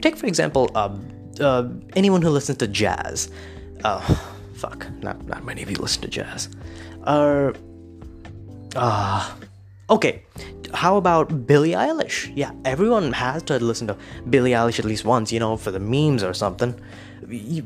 Take 0.00 0.16
for 0.16 0.26
example, 0.26 0.70
uh, 0.74 0.96
uh, 1.40 1.68
anyone 1.96 2.22
who 2.22 2.30
listens 2.30 2.58
to 2.58 2.68
jazz. 2.68 3.30
Uh, 3.82 4.00
fuck, 4.54 4.86
not 5.02 5.24
not 5.26 5.44
many 5.44 5.62
of 5.62 5.70
you 5.70 5.76
listen 5.76 6.02
to 6.02 6.08
jazz. 6.08 6.48
Uh, 7.04 7.52
uh 8.76 9.34
okay, 9.90 10.22
how 10.74 10.96
about 10.96 11.46
Billie 11.46 11.72
Eilish? 11.72 12.32
Yeah, 12.34 12.52
everyone 12.64 13.12
has 13.12 13.42
to 13.44 13.58
listen 13.58 13.86
to 13.88 13.96
Billie 14.30 14.52
Eilish 14.52 14.78
at 14.78 14.84
least 14.84 15.04
once, 15.04 15.32
you 15.32 15.40
know, 15.40 15.56
for 15.56 15.70
the 15.70 15.80
memes 15.80 16.22
or 16.22 16.34
something. 16.34 16.78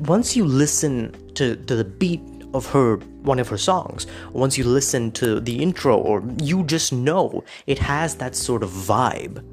Once 0.01 0.37
you 0.37 0.45
listen 0.45 1.15
to, 1.35 1.57
to 1.57 1.77
the 1.77 1.85
beat 1.85 2.23
of 2.55 2.67
her 2.71 2.97
one 3.23 3.39
of 3.39 3.49
her 3.49 3.59
songs, 3.59 4.07
once 4.33 4.57
you 4.57 4.65
listen 4.65 5.11
to 5.13 5.41
the 5.41 5.63
intro, 5.63 5.97
or 5.97 6.23
you 6.43 6.65
just 6.65 6.93
know 6.93 7.45
it 7.67 7.79
has 7.79 8.17
that 8.17 8.35
sort 8.35 8.63
of 8.63 8.71
vibe. 8.71 9.45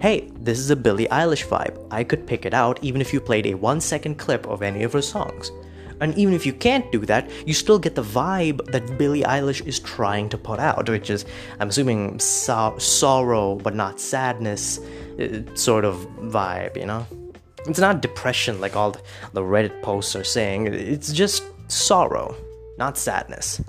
Hey, 0.00 0.30
this 0.40 0.58
is 0.58 0.70
a 0.70 0.76
Billie 0.76 1.06
Eilish 1.06 1.46
vibe. 1.46 1.86
I 1.90 2.02
could 2.02 2.26
pick 2.26 2.44
it 2.44 2.54
out 2.54 2.82
even 2.82 3.00
if 3.00 3.12
you 3.12 3.20
played 3.20 3.46
a 3.46 3.54
one 3.54 3.80
second 3.80 4.16
clip 4.16 4.46
of 4.46 4.62
any 4.62 4.82
of 4.82 4.92
her 4.92 5.02
songs. 5.02 5.52
And 6.02 6.18
even 6.18 6.34
if 6.34 6.44
you 6.44 6.52
can't 6.52 6.90
do 6.90 7.06
that, 7.06 7.30
you 7.46 7.54
still 7.54 7.78
get 7.78 7.94
the 7.94 8.02
vibe 8.02 8.72
that 8.72 8.98
Billie 8.98 9.22
Eilish 9.22 9.64
is 9.64 9.78
trying 9.78 10.28
to 10.30 10.36
put 10.36 10.58
out, 10.58 10.88
which 10.88 11.10
is, 11.10 11.24
I'm 11.60 11.68
assuming, 11.68 12.18
so- 12.18 12.76
sorrow 12.78 13.54
but 13.54 13.76
not 13.76 14.00
sadness 14.00 14.80
uh, 15.20 15.42
sort 15.54 15.84
of 15.84 15.94
vibe, 16.18 16.76
you 16.76 16.86
know? 16.86 17.06
It's 17.68 17.78
not 17.78 18.02
depression 18.02 18.60
like 18.60 18.74
all 18.74 18.96
the 19.32 19.42
Reddit 19.42 19.80
posts 19.82 20.16
are 20.16 20.24
saying, 20.24 20.66
it's 20.66 21.12
just 21.12 21.44
sorrow, 21.68 22.34
not 22.78 22.98
sadness. 22.98 23.62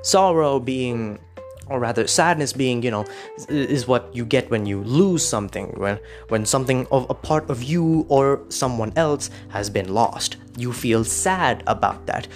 Sorrow 0.00 0.58
being 0.58 1.18
or 1.68 1.78
rather 1.78 2.06
sadness 2.06 2.52
being 2.52 2.82
you 2.82 2.90
know 2.90 3.04
is 3.48 3.86
what 3.86 4.14
you 4.14 4.24
get 4.24 4.50
when 4.50 4.66
you 4.66 4.82
lose 4.82 5.26
something 5.26 5.68
when 5.76 5.98
when 6.28 6.44
something 6.44 6.86
of 6.90 7.06
a 7.10 7.14
part 7.14 7.48
of 7.50 7.62
you 7.62 8.04
or 8.08 8.40
someone 8.48 8.92
else 8.96 9.30
has 9.48 9.70
been 9.70 9.92
lost 9.92 10.36
you 10.56 10.72
feel 10.72 11.04
sad 11.04 11.62
about 11.66 12.06
that 12.06 12.28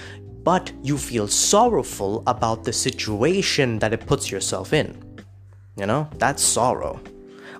but 0.45 0.73
you 0.83 0.97
feel 0.97 1.29
sorrowful 1.29 2.23
about 2.27 2.65
the 2.65 2.73
situation 2.73 3.79
that 3.79 3.93
it 3.93 4.07
puts 4.07 4.31
yourself 4.31 4.73
in 4.73 4.97
you 5.77 5.87
know 5.87 6.09
that's 6.19 6.43
sorrow 6.43 7.01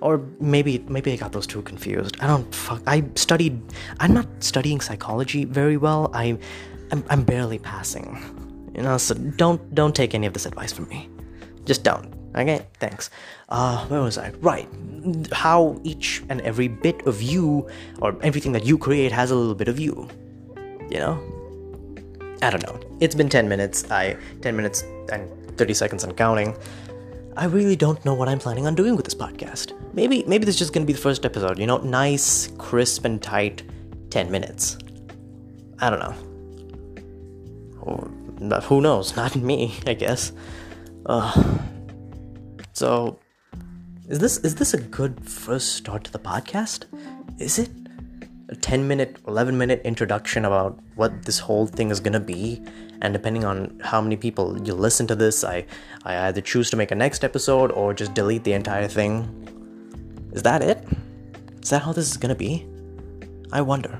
or 0.01 0.25
maybe 0.39 0.79
maybe 0.87 1.11
I 1.11 1.17
got 1.17 1.31
those 1.31 1.47
two 1.47 1.61
confused. 1.61 2.15
I 2.21 2.27
don't 2.27 2.53
fuck. 2.55 2.81
I 2.87 3.03
studied. 3.15 3.61
I'm 3.99 4.13
not 4.13 4.27
studying 4.39 4.79
psychology 4.79 5.45
very 5.45 5.77
well. 5.77 6.09
I'm 6.13 6.39
I'm, 6.91 7.03
I'm 7.09 7.23
barely 7.23 7.59
passing. 7.59 8.17
You 8.75 8.83
know, 8.83 8.97
so 8.97 9.15
don't 9.15 9.75
don't 9.75 9.95
take 9.95 10.15
any 10.15 10.25
of 10.25 10.33
this 10.33 10.45
advice 10.45 10.71
from 10.71 10.87
me. 10.87 11.09
Just 11.69 11.83
don't. 11.83 12.11
Okay, 12.35 12.65
thanks. 12.79 13.11
Uh, 13.47 13.85
where 13.89 14.01
was 14.01 14.17
I? 14.17 14.31
Right. 14.41 14.67
How 15.31 15.79
each 15.83 16.23
and 16.27 16.41
every 16.41 16.67
bit 16.67 17.05
of 17.05 17.21
you, 17.21 17.69
or 18.01 18.17
everything 18.23 18.53
that 18.53 18.65
you 18.65 18.75
create, 18.75 19.11
has 19.11 19.29
a 19.29 19.35
little 19.35 19.53
bit 19.53 19.67
of 19.67 19.77
you. 19.77 20.09
You 20.89 20.97
know? 20.97 21.13
I 22.41 22.49
don't 22.49 22.65
know. 22.65 22.79
It's 22.99 23.13
been 23.13 23.29
10 23.29 23.47
minutes. 23.47 23.91
I 23.91 24.17
10 24.41 24.55
minutes 24.55 24.81
and 25.13 25.29
30 25.59 25.75
seconds 25.75 26.03
and 26.03 26.17
counting. 26.17 26.57
I 27.37 27.45
really 27.45 27.75
don't 27.75 28.03
know 28.03 28.15
what 28.15 28.27
I'm 28.27 28.39
planning 28.39 28.65
on 28.65 28.73
doing 28.73 28.95
with 28.95 29.05
this 29.05 29.13
podcast. 29.13 29.73
Maybe 29.93 30.23
maybe 30.25 30.45
this 30.45 30.55
is 30.55 30.59
just 30.59 30.73
gonna 30.73 30.87
be 30.87 30.93
the 30.93 31.05
first 31.07 31.23
episode, 31.23 31.59
you 31.59 31.67
know, 31.67 31.77
nice, 31.77 32.47
crisp 32.57 33.05
and 33.05 33.21
tight 33.21 33.61
10 34.09 34.31
minutes. 34.31 34.79
I 35.77 35.91
don't 35.91 35.99
know. 35.99 36.15
Who 38.61 38.81
knows? 38.81 39.15
Not 39.15 39.35
me, 39.35 39.75
I 39.85 39.93
guess. 39.93 40.31
So, 42.73 43.19
is 44.07 44.19
this 44.19 44.37
is 44.37 44.53
this 44.55 44.75
a 44.75 44.77
good 44.77 45.27
first 45.27 45.73
start 45.73 46.03
to 46.03 46.11
the 46.11 46.19
podcast? 46.19 46.85
Is 47.39 47.57
it 47.57 47.71
a 48.49 48.55
10 48.55 48.87
minute, 48.87 49.17
11 49.27 49.57
minute 49.57 49.81
introduction 49.83 50.45
about 50.45 50.77
what 50.95 51.23
this 51.23 51.39
whole 51.39 51.65
thing 51.65 51.89
is 51.89 51.99
gonna 51.99 52.19
be? 52.19 52.61
And 53.01 53.11
depending 53.11 53.43
on 53.43 53.79
how 53.83 54.01
many 54.01 54.17
people 54.17 54.61
you 54.61 54.75
listen 54.75 55.07
to 55.07 55.15
this, 55.15 55.43
I 55.43 55.65
I 56.03 56.27
either 56.27 56.41
choose 56.41 56.69
to 56.69 56.77
make 56.77 56.91
a 56.91 56.95
next 56.95 57.23
episode 57.23 57.71
or 57.71 57.91
just 57.95 58.13
delete 58.13 58.43
the 58.43 58.53
entire 58.53 58.87
thing. 58.87 59.25
Is 60.31 60.43
that 60.43 60.61
it? 60.61 60.85
Is 61.63 61.71
that 61.71 61.81
how 61.81 61.91
this 61.91 62.11
is 62.11 62.17
gonna 62.17 62.35
be? 62.35 62.67
I 63.51 63.61
wonder. 63.61 63.99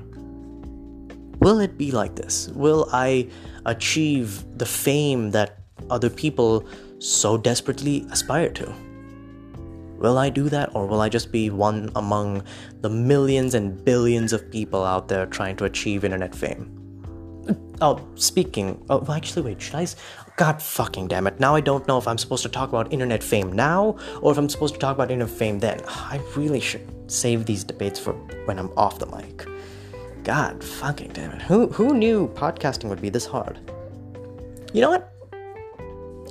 Will 1.40 1.58
it 1.58 1.76
be 1.76 1.90
like 1.90 2.14
this? 2.14 2.48
Will 2.54 2.88
I 2.92 3.28
achieve 3.66 4.44
the 4.58 4.66
fame 4.66 5.32
that 5.32 5.58
other 5.90 6.08
people 6.08 6.64
so 7.00 7.36
desperately 7.36 8.06
aspire 8.10 8.50
to? 8.50 8.72
Will 9.98 10.16
I 10.16 10.30
do 10.30 10.48
that, 10.48 10.74
or 10.74 10.86
will 10.86 11.00
I 11.00 11.08
just 11.08 11.30
be 11.30 11.50
one 11.50 11.90
among 11.94 12.44
the 12.80 12.88
millions 12.88 13.54
and 13.54 13.84
billions 13.84 14.32
of 14.32 14.50
people 14.50 14.84
out 14.84 15.08
there 15.08 15.26
trying 15.26 15.56
to 15.56 15.64
achieve 15.64 16.04
internet 16.04 16.34
fame? 16.34 16.76
Oh, 17.82 18.06
speaking. 18.14 18.82
Oh, 18.90 19.04
actually, 19.12 19.42
wait. 19.42 19.60
Should 19.60 19.74
I? 19.74 19.86
God 20.36 20.62
fucking 20.62 21.08
damn 21.08 21.26
it! 21.26 21.40
Now 21.40 21.54
I 21.54 21.60
don't 21.60 21.86
know 21.88 21.98
if 21.98 22.08
I'm 22.08 22.18
supposed 22.18 22.42
to 22.44 22.48
talk 22.48 22.68
about 22.68 22.92
internet 22.92 23.22
fame 23.22 23.52
now, 23.52 23.96
or 24.22 24.32
if 24.32 24.38
I'm 24.38 24.48
supposed 24.48 24.74
to 24.74 24.80
talk 24.80 24.94
about 24.94 25.10
internet 25.10 25.34
fame 25.36 25.58
then. 25.58 25.80
I 25.86 26.20
really 26.36 26.60
should 26.60 26.86
save 27.10 27.44
these 27.44 27.64
debates 27.64 27.98
for 27.98 28.12
when 28.44 28.58
I'm 28.58 28.70
off 28.76 28.98
the 28.98 29.06
mic. 29.06 29.46
God 30.24 30.62
fucking 30.62 31.12
damn 31.12 31.32
it! 31.32 31.42
Who 31.42 31.68
who 31.68 31.94
knew 31.94 32.28
podcasting 32.28 32.88
would 32.88 33.02
be 33.02 33.10
this 33.10 33.26
hard? 33.26 33.58
You 34.72 34.80
know 34.80 34.90
what? 34.90 35.12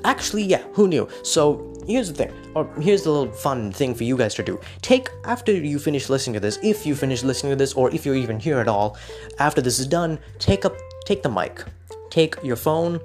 Actually, 0.03 0.43
yeah, 0.43 0.63
who 0.73 0.87
knew? 0.87 1.07
So 1.23 1.73
here's 1.85 2.11
the 2.11 2.25
thing, 2.25 2.33
or 2.55 2.69
here's 2.79 3.03
the 3.03 3.11
little 3.11 3.33
fun 3.33 3.71
thing 3.71 3.93
for 3.95 4.03
you 4.03 4.15
guys 4.15 4.35
to 4.35 4.43
do. 4.43 4.59
Take 4.81 5.09
after 5.25 5.51
you 5.51 5.79
finish 5.79 6.09
listening 6.09 6.35
to 6.35 6.39
this, 6.39 6.59
if 6.63 6.85
you 6.85 6.95
finish 6.95 7.23
listening 7.23 7.51
to 7.51 7.55
this, 7.55 7.73
or 7.73 7.93
if 7.93 8.05
you're 8.05 8.15
even 8.15 8.39
here 8.39 8.59
at 8.59 8.67
all, 8.67 8.97
after 9.39 9.61
this 9.61 9.79
is 9.79 9.87
done, 9.87 10.19
take 10.37 10.65
up 10.65 10.75
take 11.05 11.23
the 11.23 11.29
mic, 11.29 11.63
take 12.09 12.35
your 12.43 12.55
phone, 12.55 12.99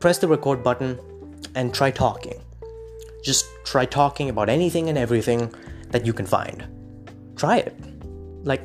press 0.00 0.18
the 0.18 0.26
record 0.26 0.62
button, 0.62 0.98
and 1.54 1.74
try 1.74 1.90
talking. 1.90 2.40
Just 3.22 3.46
try 3.64 3.84
talking 3.84 4.30
about 4.30 4.48
anything 4.48 4.88
and 4.88 4.96
everything 4.96 5.54
that 5.90 6.06
you 6.06 6.12
can 6.12 6.26
find. 6.26 6.66
Try 7.36 7.58
it. 7.58 7.76
Like 8.44 8.62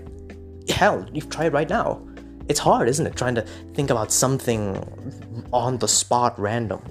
hell, 0.70 1.06
you 1.14 1.22
try 1.22 1.46
it 1.46 1.54
right 1.54 1.70
now. 1.70 2.02
It's 2.48 2.60
hard, 2.60 2.88
isn't 2.88 3.06
it? 3.06 3.16
Trying 3.18 3.36
to 3.36 3.42
think 3.74 3.90
about 3.90 4.12
something 4.12 4.78
on 5.52 5.78
the 5.78 5.88
spot 5.88 6.40
random 6.40 6.82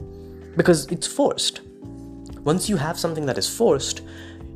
because 0.56 0.86
it's 0.86 1.06
forced. 1.06 1.60
Once 2.44 2.68
you 2.68 2.76
have 2.76 2.98
something 2.98 3.26
that 3.26 3.38
is 3.38 3.48
forced, 3.48 4.02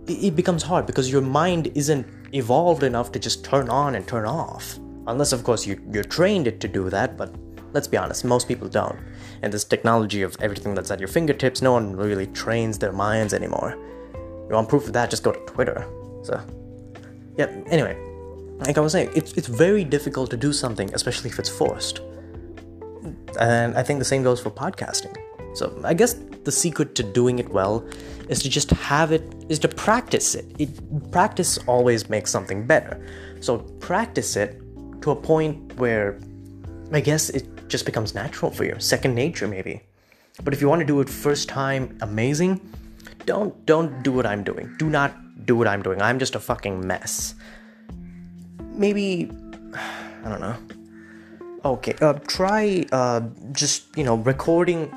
it 0.07 0.35
becomes 0.37 0.62
hard 0.62 0.87
because 0.87 1.11
your 1.11 1.23
mind 1.23 1.71
isn't 1.75 2.07
evolved 2.33 2.83
enough 2.83 3.12
to 3.12 3.19
just 3.19 3.45
turn 3.45 3.69
on 3.69 3.95
and 3.95 4.07
turn 4.07 4.26
off. 4.26 4.78
Unless, 5.07 5.33
of 5.33 5.45
course, 5.45 5.66
you, 5.66 5.80
you're 5.92 6.04
trained 6.04 6.47
it 6.47 6.61
to 6.61 6.69
do 6.69 6.88
that, 6.90 7.16
but 7.16 7.35
let's 7.73 7.88
be 7.88 7.97
honest, 7.97 8.25
most 8.25 8.49
people 8.49 8.69
don't. 8.69 8.99
And 9.42 9.52
this 9.52 9.64
technology 9.64 10.23
of 10.23 10.37
everything 10.40 10.75
that's 10.75 10.90
at 10.90 11.00
your 11.00 11.09
fingertips, 11.09 11.62
no 11.62 11.73
one 11.73 11.97
really 11.97 12.26
trains 12.28 12.78
their 12.78 12.92
minds 12.92 13.35
anymore. 13.35 13.76
You 14.14 14.54
want 14.54 14.69
proof 14.69 14.87
of 14.87 14.92
that? 14.92 15.11
Just 15.11 15.23
go 15.23 15.33
to 15.33 15.40
Twitter. 15.47 15.87
So, 16.23 16.40
yeah, 17.37 17.47
anyway, 17.66 17.97
like 18.59 18.76
I 18.76 18.80
was 18.80 18.92
saying, 18.92 19.11
it's, 19.14 19.33
it's 19.33 19.49
very 19.49 19.85
difficult 19.85 20.30
to 20.30 20.37
do 20.37 20.52
something, 20.52 20.92
especially 20.95 21.30
if 21.30 21.38
it's 21.38 21.49
forced. 21.49 22.00
And 23.38 23.76
I 23.76 23.83
think 23.83 23.99
the 23.99 24.04
same 24.04 24.23
goes 24.23 24.40
for 24.40 24.50
podcasting. 24.50 25.16
So 25.54 25.80
I 25.85 25.95
guess 25.95 26.14
the 26.45 26.52
secret 26.52 26.95
to 26.97 27.02
doing 27.02 27.38
it 27.38 27.49
well 27.49 27.87
is 28.28 28.42
to 28.42 28.49
just 28.49 28.71
have 28.71 29.12
it 29.12 29.23
is 29.49 29.59
to 29.61 29.69
practice 29.69 30.35
it. 30.35 30.47
it 30.59 31.11
practice 31.11 31.59
always 31.66 32.09
makes 32.09 32.30
something 32.30 32.66
better. 32.66 33.04
So 33.40 33.59
practice 33.59 34.37
it 34.37 34.61
to 35.02 35.11
a 35.11 35.16
point 35.16 35.76
where 35.76 36.19
I 36.92 37.00
guess 37.00 37.30
it 37.30 37.69
just 37.69 37.87
becomes 37.87 38.14
natural 38.14 38.50
for 38.50 38.64
you, 38.64 38.76
second 38.78 39.14
nature 39.14 39.49
maybe. 39.49 39.83
But 40.45 40.54
if 40.54 40.61
you 40.61 40.69
want 40.69 40.80
to 40.80 40.87
do 40.87 41.00
it 41.00 41.09
first 41.09 41.49
time 41.49 41.99
amazing, 42.00 42.61
don't 43.26 43.54
don't 43.66 44.02
do 44.02 44.12
what 44.12 44.26
I'm 44.26 44.45
doing. 44.45 44.75
Do 44.78 44.88
not 44.88 45.14
do 45.47 45.57
what 45.57 45.66
I'm 45.66 45.83
doing. 45.83 46.00
I'm 46.00 46.19
just 46.19 46.35
a 46.35 46.40
fucking 46.40 46.87
mess. 46.87 47.35
Maybe 48.73 49.30
I 50.25 50.28
don't 50.28 50.40
know. 50.40 50.57
Okay, 51.64 51.95
uh, 52.00 52.14
try 52.26 52.87
uh, 52.92 53.21
just 53.52 53.97
you 53.97 54.04
know 54.04 54.16
recording 54.16 54.90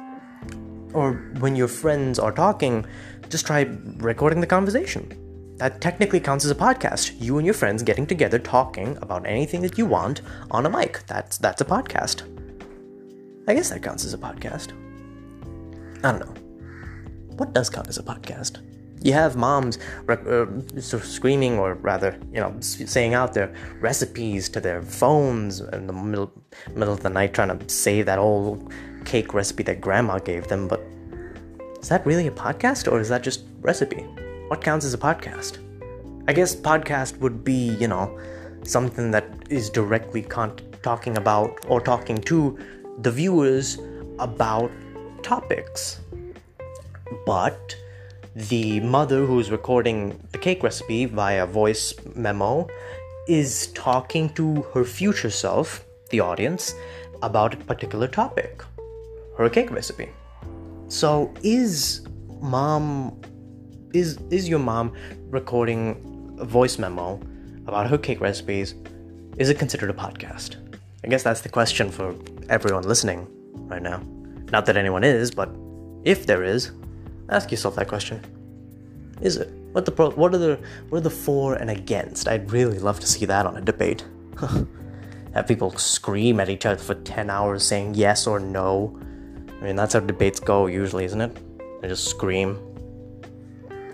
or 0.94 1.14
when 1.40 1.56
your 1.56 1.68
friends 1.68 2.20
are 2.20 2.32
talking, 2.32 2.86
just 3.30 3.46
try 3.46 3.62
recording 3.98 4.42
the 4.42 4.48
conversation. 4.48 5.20
That 5.58 5.82
technically 5.82 6.20
counts 6.20 6.46
as 6.46 6.52
a 6.52 6.56
podcast. 6.56 7.14
You 7.22 7.38
and 7.38 7.46
your 7.46 7.54
friends 7.54 7.84
getting 7.84 8.08
together 8.08 8.40
talking 8.40 8.98
about 9.02 9.26
anything 9.26 9.62
that 9.62 9.78
you 9.78 9.86
want 9.86 10.22
on 10.52 10.66
a 10.66 10.70
mic. 10.70 11.06
That's 11.08 11.38
that's 11.38 11.62
a 11.62 11.66
podcast. 11.66 12.24
I 13.48 13.54
guess 13.54 13.70
that 13.70 13.84
counts 13.84 14.06
as 14.06 14.14
a 14.14 14.18
podcast. 14.18 14.72
I 16.04 16.12
don't 16.12 16.20
know. 16.20 16.34
What 17.38 17.54
does 17.54 17.70
count 17.70 17.88
as 17.88 17.98
a 17.98 18.04
podcast? 18.04 18.62
You 19.04 19.14
have 19.14 19.36
moms 19.36 19.80
uh, 20.08 20.46
sort 20.80 21.04
of 21.04 21.06
screaming, 21.06 21.60
or 21.60 21.76
rather, 21.76 22.18
you 22.32 22.40
know, 22.40 22.56
saying 22.62 23.14
out 23.14 23.34
their 23.34 23.54
recipes 23.82 24.48
to 24.50 24.62
their 24.62 24.82
phones 24.82 25.60
in 25.60 25.88
the 25.88 25.94
middle 25.94 26.32
middle 26.74 26.94
of 26.94 27.04
the 27.04 27.10
night, 27.10 27.34
trying 27.34 27.58
to 27.58 27.70
save 27.70 28.06
that 28.06 28.18
old 28.18 28.72
cake 29.06 29.34
recipe 29.34 29.64
that 29.64 29.82
grandma 29.82 30.20
gave 30.20 30.48
them, 30.48 30.68
but 30.68 30.82
is 31.82 31.90
that 31.90 32.06
really 32.06 32.28
a 32.28 32.32
podcast 32.32 32.92
or 32.92 33.00
is 33.00 33.10
that 33.10 33.24
just 33.24 33.44
recipe? 33.62 34.04
What 34.48 34.62
counts 34.62 34.86
as 34.86 34.94
a 34.94 34.98
podcast? 34.98 35.58
I 36.28 36.34
guess 36.34 36.56
podcast 36.56 37.18
would 37.20 37.44
be, 37.44 37.76
you 37.76 37.88
know, 37.88 38.18
something 38.64 39.12
that 39.12 39.26
is 39.50 39.70
directly 39.70 40.22
con- 40.22 40.60
talking 40.82 41.18
about 41.18 41.66
or 41.68 41.82
talking 41.82 42.18
to 42.20 42.58
the 43.00 43.12
viewers 43.12 43.78
about 44.20 44.72
topics. 45.24 46.00
But 47.26 47.76
the 48.36 48.80
mother 48.80 49.26
who's 49.26 49.52
recording 49.52 50.20
the 50.32 50.38
cake 50.38 50.64
recipe 50.64 51.06
via 51.06 51.46
voice 51.46 51.94
memo 52.16 52.68
is 53.28 53.68
talking 53.74 54.30
to 54.36 54.62
her 54.74 54.84
future 54.84 55.30
self, 55.30 55.86
the 56.10 56.20
audience, 56.20 56.74
about 57.22 57.54
a 57.54 57.58
particular 57.58 58.08
topic 58.08 58.64
her 59.38 59.50
cake 59.50 59.72
recipe. 59.72 60.10
So 60.88 61.34
is 61.44 62.06
mom 62.42 63.20
is 63.94 64.18
is 64.30 64.50
your 64.50 64.60
mom 64.60 64.94
recording 65.30 66.36
a 66.40 66.46
voice 66.46 66.78
memo 66.78 67.20
about 67.68 67.90
her 67.90 67.98
cake 67.98 68.22
recipes? 68.22 68.76
Is 69.38 69.50
it 69.50 69.58
considered 69.58 69.90
a 69.90 69.94
podcast? 69.94 70.58
I 71.04 71.08
guess 71.08 71.24
that's 71.24 71.42
the 71.42 71.50
question 71.50 71.90
for 71.90 72.16
everyone 72.50 72.84
listening 72.84 73.28
right 73.68 73.82
now. 73.82 74.02
Not 74.52 74.66
that 74.68 74.78
anyone 74.78 75.04
is, 75.04 75.32
but 75.32 75.50
if 76.04 76.26
there 76.26 76.44
is, 76.44 76.72
ask 77.30 77.50
yourself 77.50 77.76
that 77.76 77.88
question. 77.88 78.22
Is 79.22 79.38
it? 79.38 79.50
What 79.72 79.86
the 79.86 79.92
pro- 79.92 80.12
what 80.12 80.36
are 80.36 80.38
the 80.38 80.60
what 80.90 81.00
are 81.00 81.02
the 81.02 81.10
for 81.10 81.56
and 81.56 81.70
against? 81.70 82.28
I'd 82.28 82.52
really 82.52 82.78
love 82.78 83.00
to 83.00 83.08
see 83.08 83.26
that 83.26 83.46
on 83.46 83.58
a 83.58 83.62
debate. 83.62 84.06
Have 85.34 85.48
people 85.48 85.72
scream 85.78 86.40
at 86.40 86.50
each 86.50 86.68
other 86.68 86.78
for 86.78 86.94
10 86.94 87.32
hours 87.32 87.64
saying 87.64 87.96
yes 87.96 88.28
or 88.28 88.40
no 88.40 89.00
I 89.64 89.68
mean, 89.68 89.78
that's 89.78 89.94
how 89.94 90.02
debates 90.02 90.42
go 90.42 90.66
usually, 90.66 91.06
isn't 91.06 91.22
it? 91.22 91.82
They 91.82 91.88
just 91.88 92.10
scream. 92.10 92.60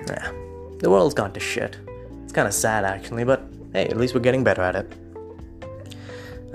Yeah, 0.08 0.32
the 0.80 0.90
world's 0.90 1.14
gone 1.14 1.32
to 1.34 1.40
shit. 1.40 1.78
It's 2.24 2.34
kind 2.34 2.48
of 2.48 2.56
sad 2.56 2.86
actually, 2.86 3.24
but 3.24 3.44
hey, 3.74 3.86
at 3.86 3.96
least 3.96 4.16
we're 4.16 4.22
getting 4.22 4.44
better 4.44 4.64
at 4.64 4.76
it. 4.76 4.94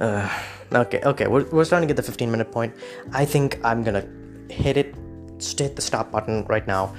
Uh, 0.01 0.29
okay, 0.73 1.01
okay, 1.05 1.29
we're, 1.29 1.45
we're 1.51 1.65
starting 1.65 1.87
to 1.87 1.95
get 1.95 1.97
the 1.97 2.03
15 2.03 2.29
minute 2.29 2.51
point. 2.51 2.75
I 3.13 3.25
think 3.25 3.61
I'm 3.63 3.85
gonna 3.85 4.05
hit 4.51 4.77
it, 4.77 4.97
hit 5.41 5.77
the 5.77 5.83
stop 5.83 6.11
button 6.11 6.45
right 6.47 6.67
now. 6.67 6.93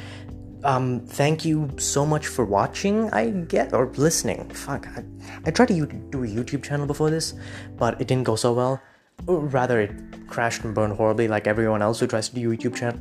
Um, 0.63 1.01
thank 1.01 1.43
you 1.43 1.69
so 1.77 2.05
much 2.05 2.27
for 2.27 2.45
watching, 2.45 3.09
I 3.11 3.29
get, 3.29 3.73
or 3.73 3.91
listening. 3.97 4.49
Fuck, 4.51 4.87
I, 4.87 5.03
I 5.45 5.51
tried 5.51 5.67
to 5.67 5.85
do 5.85 6.23
a 6.23 6.27
YouTube 6.27 6.63
channel 6.63 6.87
before 6.87 7.09
this, 7.09 7.33
but 7.75 7.99
it 7.99 8.07
didn't 8.07 8.23
go 8.23 8.37
so 8.37 8.53
well. 8.53 8.81
Rather, 9.27 9.79
it 9.81 9.91
crashed 10.27 10.63
and 10.63 10.75
burned 10.75 10.93
horribly, 10.93 11.27
like 11.27 11.47
everyone 11.47 11.81
else 11.81 11.99
who 11.99 12.07
tries 12.07 12.29
to 12.29 12.35
do 12.35 12.55
YouTube 12.55 12.75
channel 12.75 12.99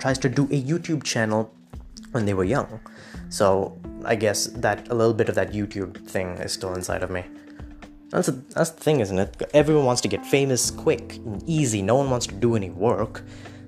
tries 0.00 0.18
to 0.18 0.28
do 0.28 0.44
a 0.44 0.62
YouTube 0.62 1.02
channel 1.04 1.54
when 2.12 2.24
they 2.24 2.34
were 2.34 2.44
young. 2.44 2.80
So 3.28 3.78
I 4.04 4.16
guess 4.16 4.46
that 4.46 4.88
a 4.88 4.94
little 4.94 5.14
bit 5.14 5.28
of 5.28 5.34
that 5.36 5.52
YouTube 5.52 6.04
thing 6.08 6.38
is 6.38 6.52
still 6.52 6.74
inside 6.74 7.02
of 7.02 7.10
me. 7.10 7.24
That's 8.08 8.26
a, 8.26 8.32
that's 8.32 8.70
the 8.70 8.80
thing, 8.80 9.00
isn't 9.00 9.18
it? 9.18 9.50
Everyone 9.54 9.84
wants 9.84 10.00
to 10.00 10.08
get 10.08 10.26
famous 10.26 10.70
quick 10.70 11.16
and 11.16 11.42
easy. 11.48 11.80
No 11.80 11.94
one 11.94 12.10
wants 12.10 12.26
to 12.26 12.34
do 12.34 12.56
any 12.56 12.70
work. 12.70 13.22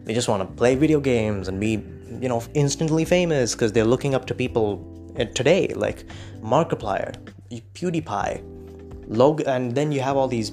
They 0.05 0.15
just 0.15 0.29
want 0.29 0.43
to 0.43 0.57
play 0.57 0.75
video 0.75 0.99
games 0.99 1.47
and 1.47 1.61
be, 1.61 1.85
you 2.21 2.29
know, 2.29 2.43
instantly 2.55 3.05
famous 3.05 3.55
because 3.55 3.71
they're 3.71 3.85
looking 3.85 4.17
up 4.17 4.27
to 4.27 4.35
people 4.35 4.85
eh, 5.17 5.27
today, 5.27 5.69
like 5.69 6.07
Markiplier, 6.43 7.15
PewDiePie, 7.75 8.43
Log, 9.07 9.43
and 9.47 9.77
then 9.77 9.93
you 9.93 10.01
have 10.01 10.17
all 10.17 10.27
these 10.27 10.51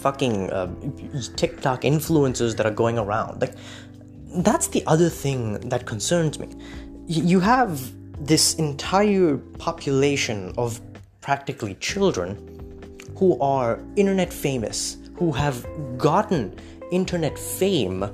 fucking 0.00 0.50
uh, 0.50 0.66
TikTok 1.36 1.82
influencers 1.82 2.56
that 2.56 2.66
are 2.66 2.72
going 2.72 2.98
around. 2.98 3.40
Like, 3.40 3.54
that's 4.36 4.68
the 4.68 4.82
other 4.86 5.08
thing 5.08 5.60
that 5.68 5.86
concerns 5.86 6.38
me. 6.38 6.48
You 7.06 7.40
have 7.40 7.92
this 8.24 8.54
entire 8.54 9.36
population 9.58 10.52
of 10.56 10.80
practically 11.20 11.74
children 11.76 12.36
who 13.16 13.38
are 13.40 13.80
internet 13.96 14.32
famous, 14.32 14.96
who 15.16 15.32
have 15.32 15.66
gotten 15.98 16.58
internet 16.92 17.38
fame 17.38 18.04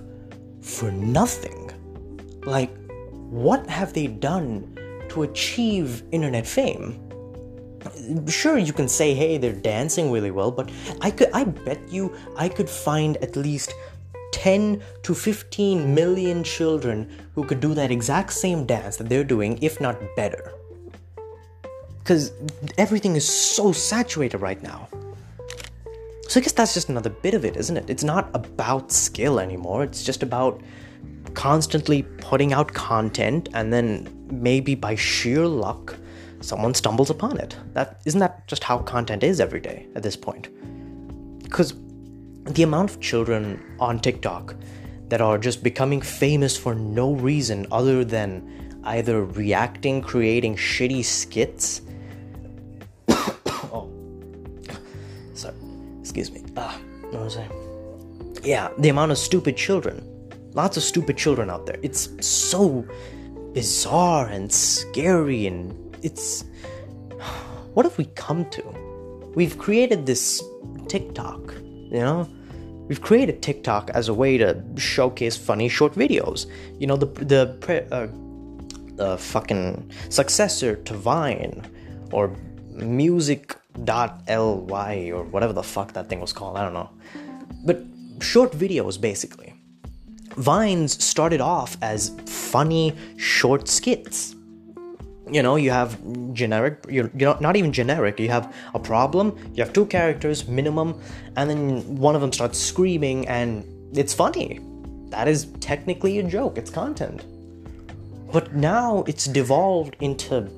for 0.61 0.91
nothing. 0.91 1.71
Like, 2.45 2.71
what 3.31 3.67
have 3.69 3.93
they 3.93 4.07
done 4.07 4.77
to 5.11 5.23
achieve 5.23 6.03
internet 6.13 6.47
fame? 6.47 7.06
Sure, 8.29 8.59
you 8.59 8.73
can 8.73 8.89
say, 8.89 9.15
hey, 9.15 9.39
they're 9.39 9.53
dancing 9.53 10.11
really 10.11 10.31
well, 10.31 10.51
but 10.51 10.71
I 11.01 11.11
could, 11.11 11.31
I 11.33 11.45
bet 11.45 11.81
you, 11.89 12.15
I 12.37 12.49
could 12.49 12.69
find 12.69 13.17
at 13.19 13.37
least 13.37 13.75
10 14.33 14.83
to 15.03 15.15
15 15.15 15.95
million 15.95 16.45
children 16.45 17.11
who 17.35 17.45
could 17.45 17.61
do 17.61 17.75
that 17.75 17.91
exact 17.91 18.33
same 18.33 18.67
dance 18.67 18.97
that 18.97 19.09
they're 19.09 19.25
doing, 19.25 19.59
if 19.63 19.81
not 19.81 19.99
better. 20.15 20.53
Because 21.99 22.33
everything 22.79 23.17
is 23.17 23.27
so 23.27 23.73
saturated 23.73 24.39
right 24.39 24.63
now. 24.63 24.89
So 26.29 26.41
I 26.41 26.43
guess 26.43 26.53
that's 26.53 26.75
just 26.75 26.89
another 26.89 27.11
bit 27.11 27.35
of 27.35 27.45
it, 27.45 27.57
isn't 27.57 27.77
it? 27.77 27.89
It's 27.89 28.05
not 28.05 28.31
about 28.35 28.93
skill 28.93 29.41
anymore, 29.41 29.85
it's 29.85 30.05
just 30.05 30.23
about 30.23 30.61
constantly 31.35 32.03
putting 32.03 32.53
out 32.53 32.73
content 32.73 33.49
and 33.53 33.73
then 33.73 34.09
maybe 34.31 34.75
by 34.75 34.95
sheer 34.95 35.47
luck 35.47 35.96
someone 36.47 36.75
stumbles 36.75 37.11
upon 37.11 37.39
it. 37.39 37.57
That 37.73 38.01
isn't 38.05 38.21
that 38.21 38.47
just 38.47 38.63
how 38.65 38.79
content 38.79 39.23
is 39.23 39.41
every 39.41 39.61
day 39.61 39.87
at 39.95 40.03
this 40.03 40.17
point? 40.17 40.49
Because 41.43 41.75
the 42.45 42.63
amount 42.63 42.91
of 42.91 43.01
children 43.01 43.61
on 43.81 43.99
TikTok 43.99 44.55
that 45.09 45.21
are 45.21 45.39
just 45.39 45.63
becoming 45.63 46.01
famous 46.01 46.57
for 46.57 46.75
no 46.75 47.13
reason 47.13 47.67
other 47.71 48.05
than 48.05 48.81
either 48.85 49.25
reacting, 49.25 50.01
creating 50.01 50.57
shitty 50.57 51.05
skits. 51.05 51.83
oh, 53.09 53.91
sorry, 55.35 55.55
excuse 56.01 56.31
me. 56.31 56.45
Ah, 56.57 56.79
what 57.11 57.23
was 57.23 57.37
I? 57.37 57.49
Yeah, 58.43 58.71
the 58.79 58.89
amount 58.89 59.11
of 59.11 59.19
stupid 59.19 59.57
children, 59.57 60.05
lots 60.55 60.77
of 60.77 60.85
stupid 60.85 61.17
children 61.17 61.51
out 61.51 61.67
there. 61.67 61.79
It's 61.83 62.09
so 62.25 62.87
bizarre 63.53 64.27
and 64.27 64.53
scary, 64.53 65.47
and 65.47 65.86
it's 66.07 66.45
what 67.75 67.85
have 67.85 67.97
we 67.99 68.07
come 68.27 68.49
to? 68.51 68.63
We've 69.35 69.59
created 69.59 70.07
this 70.07 70.43
TikTok, 70.89 71.53
you 71.97 72.01
know, 72.07 72.27
We've 72.89 73.01
created 73.01 73.43
TikTok 73.43 73.91
as 73.91 74.09
a 74.09 74.15
way 74.15 74.39
to 74.39 74.63
showcase 74.77 75.37
funny 75.37 75.69
short 75.69 75.95
videos. 75.95 76.47
You 76.79 76.87
know, 76.87 76.97
the 76.97 77.07
the 77.07 77.57
pre, 77.61 77.81
uh, 77.91 78.07
the 78.95 79.19
fucking 79.19 79.91
successor 80.09 80.77
to 80.77 80.95
Vine 80.95 81.67
or 82.13 82.31
Musical.ly 82.71 83.51
or 85.13 85.25
whatever 85.25 85.53
the 85.53 85.65
fuck 85.65 85.93
that 85.95 86.09
thing 86.09 86.21
was 86.21 86.33
called. 86.33 86.57
I 86.57 86.63
don't 86.63 86.75
know, 86.75 86.91
but 87.65 87.83
short 88.21 88.53
videos 88.53 89.01
basically. 89.01 89.53
Vines 90.37 91.03
started 91.03 91.41
off 91.41 91.77
as 91.83 92.13
funny 92.27 92.95
short 93.17 93.67
skits 93.69 94.36
you 95.31 95.43
know 95.43 95.57
you 95.57 95.71
have 95.71 95.99
generic 96.33 96.85
you're, 96.89 97.11
you're 97.17 97.39
not 97.41 97.57
even 97.57 97.73
generic 97.73 98.21
you 98.21 98.29
have 98.29 98.55
a 98.75 98.79
problem 98.79 99.37
you 99.55 99.65
have 99.65 99.73
two 99.73 99.85
characters 99.87 100.47
minimum 100.47 101.01
and 101.37 101.51
then 101.51 101.97
one 101.97 102.15
of 102.15 102.21
them 102.21 102.33
starts 102.33 102.59
screaming 102.59 103.27
and 103.27 103.65
it's 103.93 104.15
funny. 104.15 104.61
That 105.11 105.29
is 105.29 105.47
technically 105.61 106.19
a 106.19 106.23
joke 106.23 106.59
it's 106.59 106.71
content. 106.71 107.25
But 108.33 108.55
now 108.55 109.05
it's 109.07 109.27
devolved 109.27 109.97
into 110.01 110.51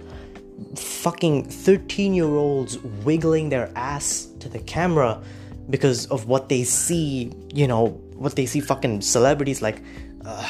fucking 0.75 1.45
13 1.45 2.15
year 2.15 2.27
olds 2.27 2.79
wiggling 2.79 3.49
their 3.49 3.71
ass 3.77 4.29
to 4.41 4.49
the 4.49 4.59
camera 4.59 5.23
because 5.71 6.07
of 6.07 6.27
what 6.27 6.49
they 6.49 6.65
see 6.65 7.31
you 7.55 7.69
know 7.69 7.89
what 8.17 8.35
they 8.35 8.45
see 8.45 8.59
fucking 8.59 9.01
celebrities 9.01 9.63
like 9.63 9.83
uh, 10.25 10.43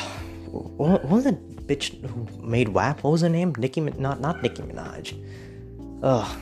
what, 0.47 1.05
what 1.05 1.09
was 1.09 1.27
it 1.27 1.37
bitch 1.69 2.05
who 2.07 2.27
made 2.43 2.69
WAP. 2.71 3.03
What 3.05 3.13
was 3.13 3.21
her 3.21 3.29
name? 3.29 3.55
Nicki, 3.59 3.81
not 3.81 4.21
not 4.21 4.43
Nicki 4.43 4.63
Minaj. 4.63 5.15
Ugh. 6.03 6.39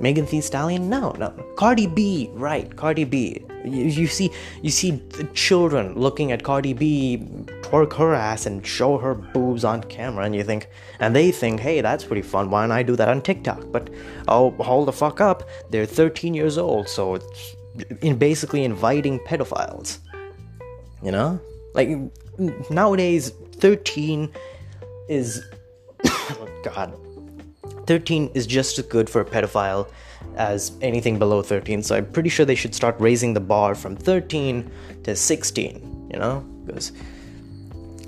Megan 0.00 0.26
Thee 0.26 0.40
Stallion? 0.40 0.88
No, 0.88 1.12
no. 1.12 1.30
Cardi 1.56 1.86
B, 1.86 2.28
right? 2.32 2.74
Cardi 2.76 3.04
B. 3.04 3.44
You, 3.64 3.84
you 3.84 4.06
see, 4.08 4.32
you 4.60 4.70
see 4.70 5.00
children 5.32 5.94
looking 5.94 6.32
at 6.32 6.42
Cardi 6.42 6.72
B 6.72 7.18
twerk 7.62 7.92
her 7.94 8.12
ass 8.12 8.44
and 8.44 8.66
show 8.66 8.98
her 8.98 9.14
boobs 9.14 9.64
on 9.64 9.82
camera, 9.84 10.24
and 10.24 10.34
you 10.34 10.42
think, 10.42 10.68
and 10.98 11.14
they 11.14 11.30
think, 11.30 11.60
hey, 11.60 11.80
that's 11.80 12.04
pretty 12.04 12.22
fun. 12.22 12.50
Why 12.50 12.62
don't 12.62 12.72
I 12.72 12.82
do 12.82 12.96
that 12.96 13.08
on 13.08 13.22
TikTok? 13.22 13.70
But 13.70 13.90
oh, 14.26 14.50
hold 14.50 14.88
the 14.88 14.92
fuck 14.92 15.20
up. 15.20 15.44
They're 15.70 15.86
13 15.86 16.34
years 16.34 16.58
old, 16.58 16.88
so 16.88 17.14
it's 17.14 17.56
in 18.00 18.16
basically 18.16 18.64
inviting 18.64 19.20
pedophiles. 19.20 19.98
You 21.02 21.12
know, 21.12 21.40
like 21.74 21.96
nowadays 22.70 23.32
13 23.62 24.28
is 25.08 25.44
oh 26.04 26.48
god. 26.64 26.92
13 27.86 28.32
is 28.34 28.44
just 28.44 28.76
as 28.80 28.86
good 28.86 29.08
for 29.08 29.20
a 29.20 29.24
pedophile 29.24 29.88
as 30.34 30.72
anything 30.80 31.16
below 31.16 31.42
13 31.42 31.80
so 31.80 31.94
i'm 31.94 32.10
pretty 32.10 32.28
sure 32.28 32.44
they 32.44 32.56
should 32.56 32.74
start 32.74 32.96
raising 32.98 33.34
the 33.34 33.40
bar 33.40 33.76
from 33.76 33.94
13 33.94 34.68
to 35.04 35.14
16 35.14 36.08
you 36.12 36.18
know? 36.18 36.40
Because 36.66 36.90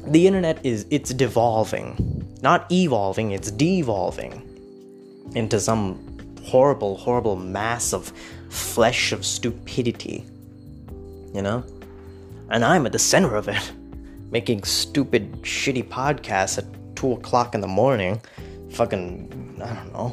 the 0.08 0.26
internet 0.26 0.58
is 0.66 0.86
it's 0.90 1.14
devolving. 1.14 2.36
Not 2.42 2.70
evolving 2.72 3.30
it's 3.30 3.52
devolving 3.52 4.42
into 5.36 5.60
some 5.60 6.18
horrible 6.44 6.96
horrible 6.96 7.36
mass 7.36 7.92
of 7.92 8.12
flesh 8.48 9.12
of 9.12 9.24
stupidity 9.24 10.24
you 11.32 11.42
know? 11.42 11.62
And 12.50 12.64
i'm 12.64 12.86
at 12.86 12.92
the 12.92 12.98
center 12.98 13.36
of 13.36 13.46
it 13.46 13.72
making 14.34 14.64
stupid, 14.64 15.30
shitty 15.42 15.84
podcasts 15.88 16.58
at 16.58 16.66
2 16.96 17.12
o'clock 17.12 17.54
in 17.54 17.60
the 17.60 17.68
morning. 17.68 18.20
Fucking, 18.72 19.62
I 19.62 19.72
don't 19.72 19.92
know. 19.92 20.08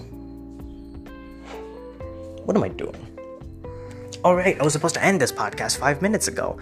What 2.46 2.56
am 2.56 2.62
I 2.64 2.70
doing? 2.70 3.08
Alright, 4.24 4.62
I 4.62 4.64
was 4.64 4.74
supposed 4.74 4.94
to 4.94 5.04
end 5.04 5.20
this 5.20 5.32
podcast 5.32 5.78
five 5.78 6.04
minutes 6.04 6.28
ago. 6.28 6.60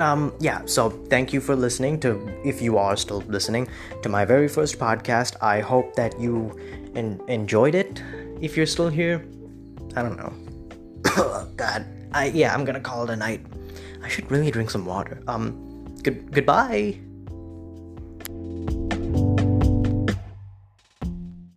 Um, 0.00 0.32
yeah, 0.40 0.62
so 0.64 0.90
thank 0.90 1.32
you 1.32 1.40
for 1.40 1.54
listening 1.54 2.00
to, 2.00 2.10
if 2.44 2.60
you 2.60 2.76
are 2.78 2.96
still 2.96 3.22
listening, 3.28 3.68
to 4.02 4.08
my 4.08 4.24
very 4.24 4.48
first 4.48 4.80
podcast. 4.80 5.36
I 5.40 5.60
hope 5.60 5.94
that 5.94 6.18
you 6.18 6.58
en- 6.96 7.20
enjoyed 7.28 7.76
it. 7.76 8.02
If 8.40 8.56
you're 8.56 8.66
still 8.66 8.88
here, 8.88 9.24
I 9.94 10.02
don't 10.02 10.16
know. 10.16 10.32
oh, 11.16 11.48
God. 11.56 11.86
I, 12.10 12.26
yeah, 12.26 12.52
I'm 12.54 12.64
gonna 12.64 12.80
call 12.80 13.04
it 13.04 13.10
a 13.10 13.16
night. 13.16 13.44
I 14.02 14.08
should 14.08 14.28
really 14.30 14.50
drink 14.50 14.70
some 14.70 14.86
water. 14.86 15.22
Um, 15.28 15.67
Good 16.08 16.32
goodbye. 16.32 17.07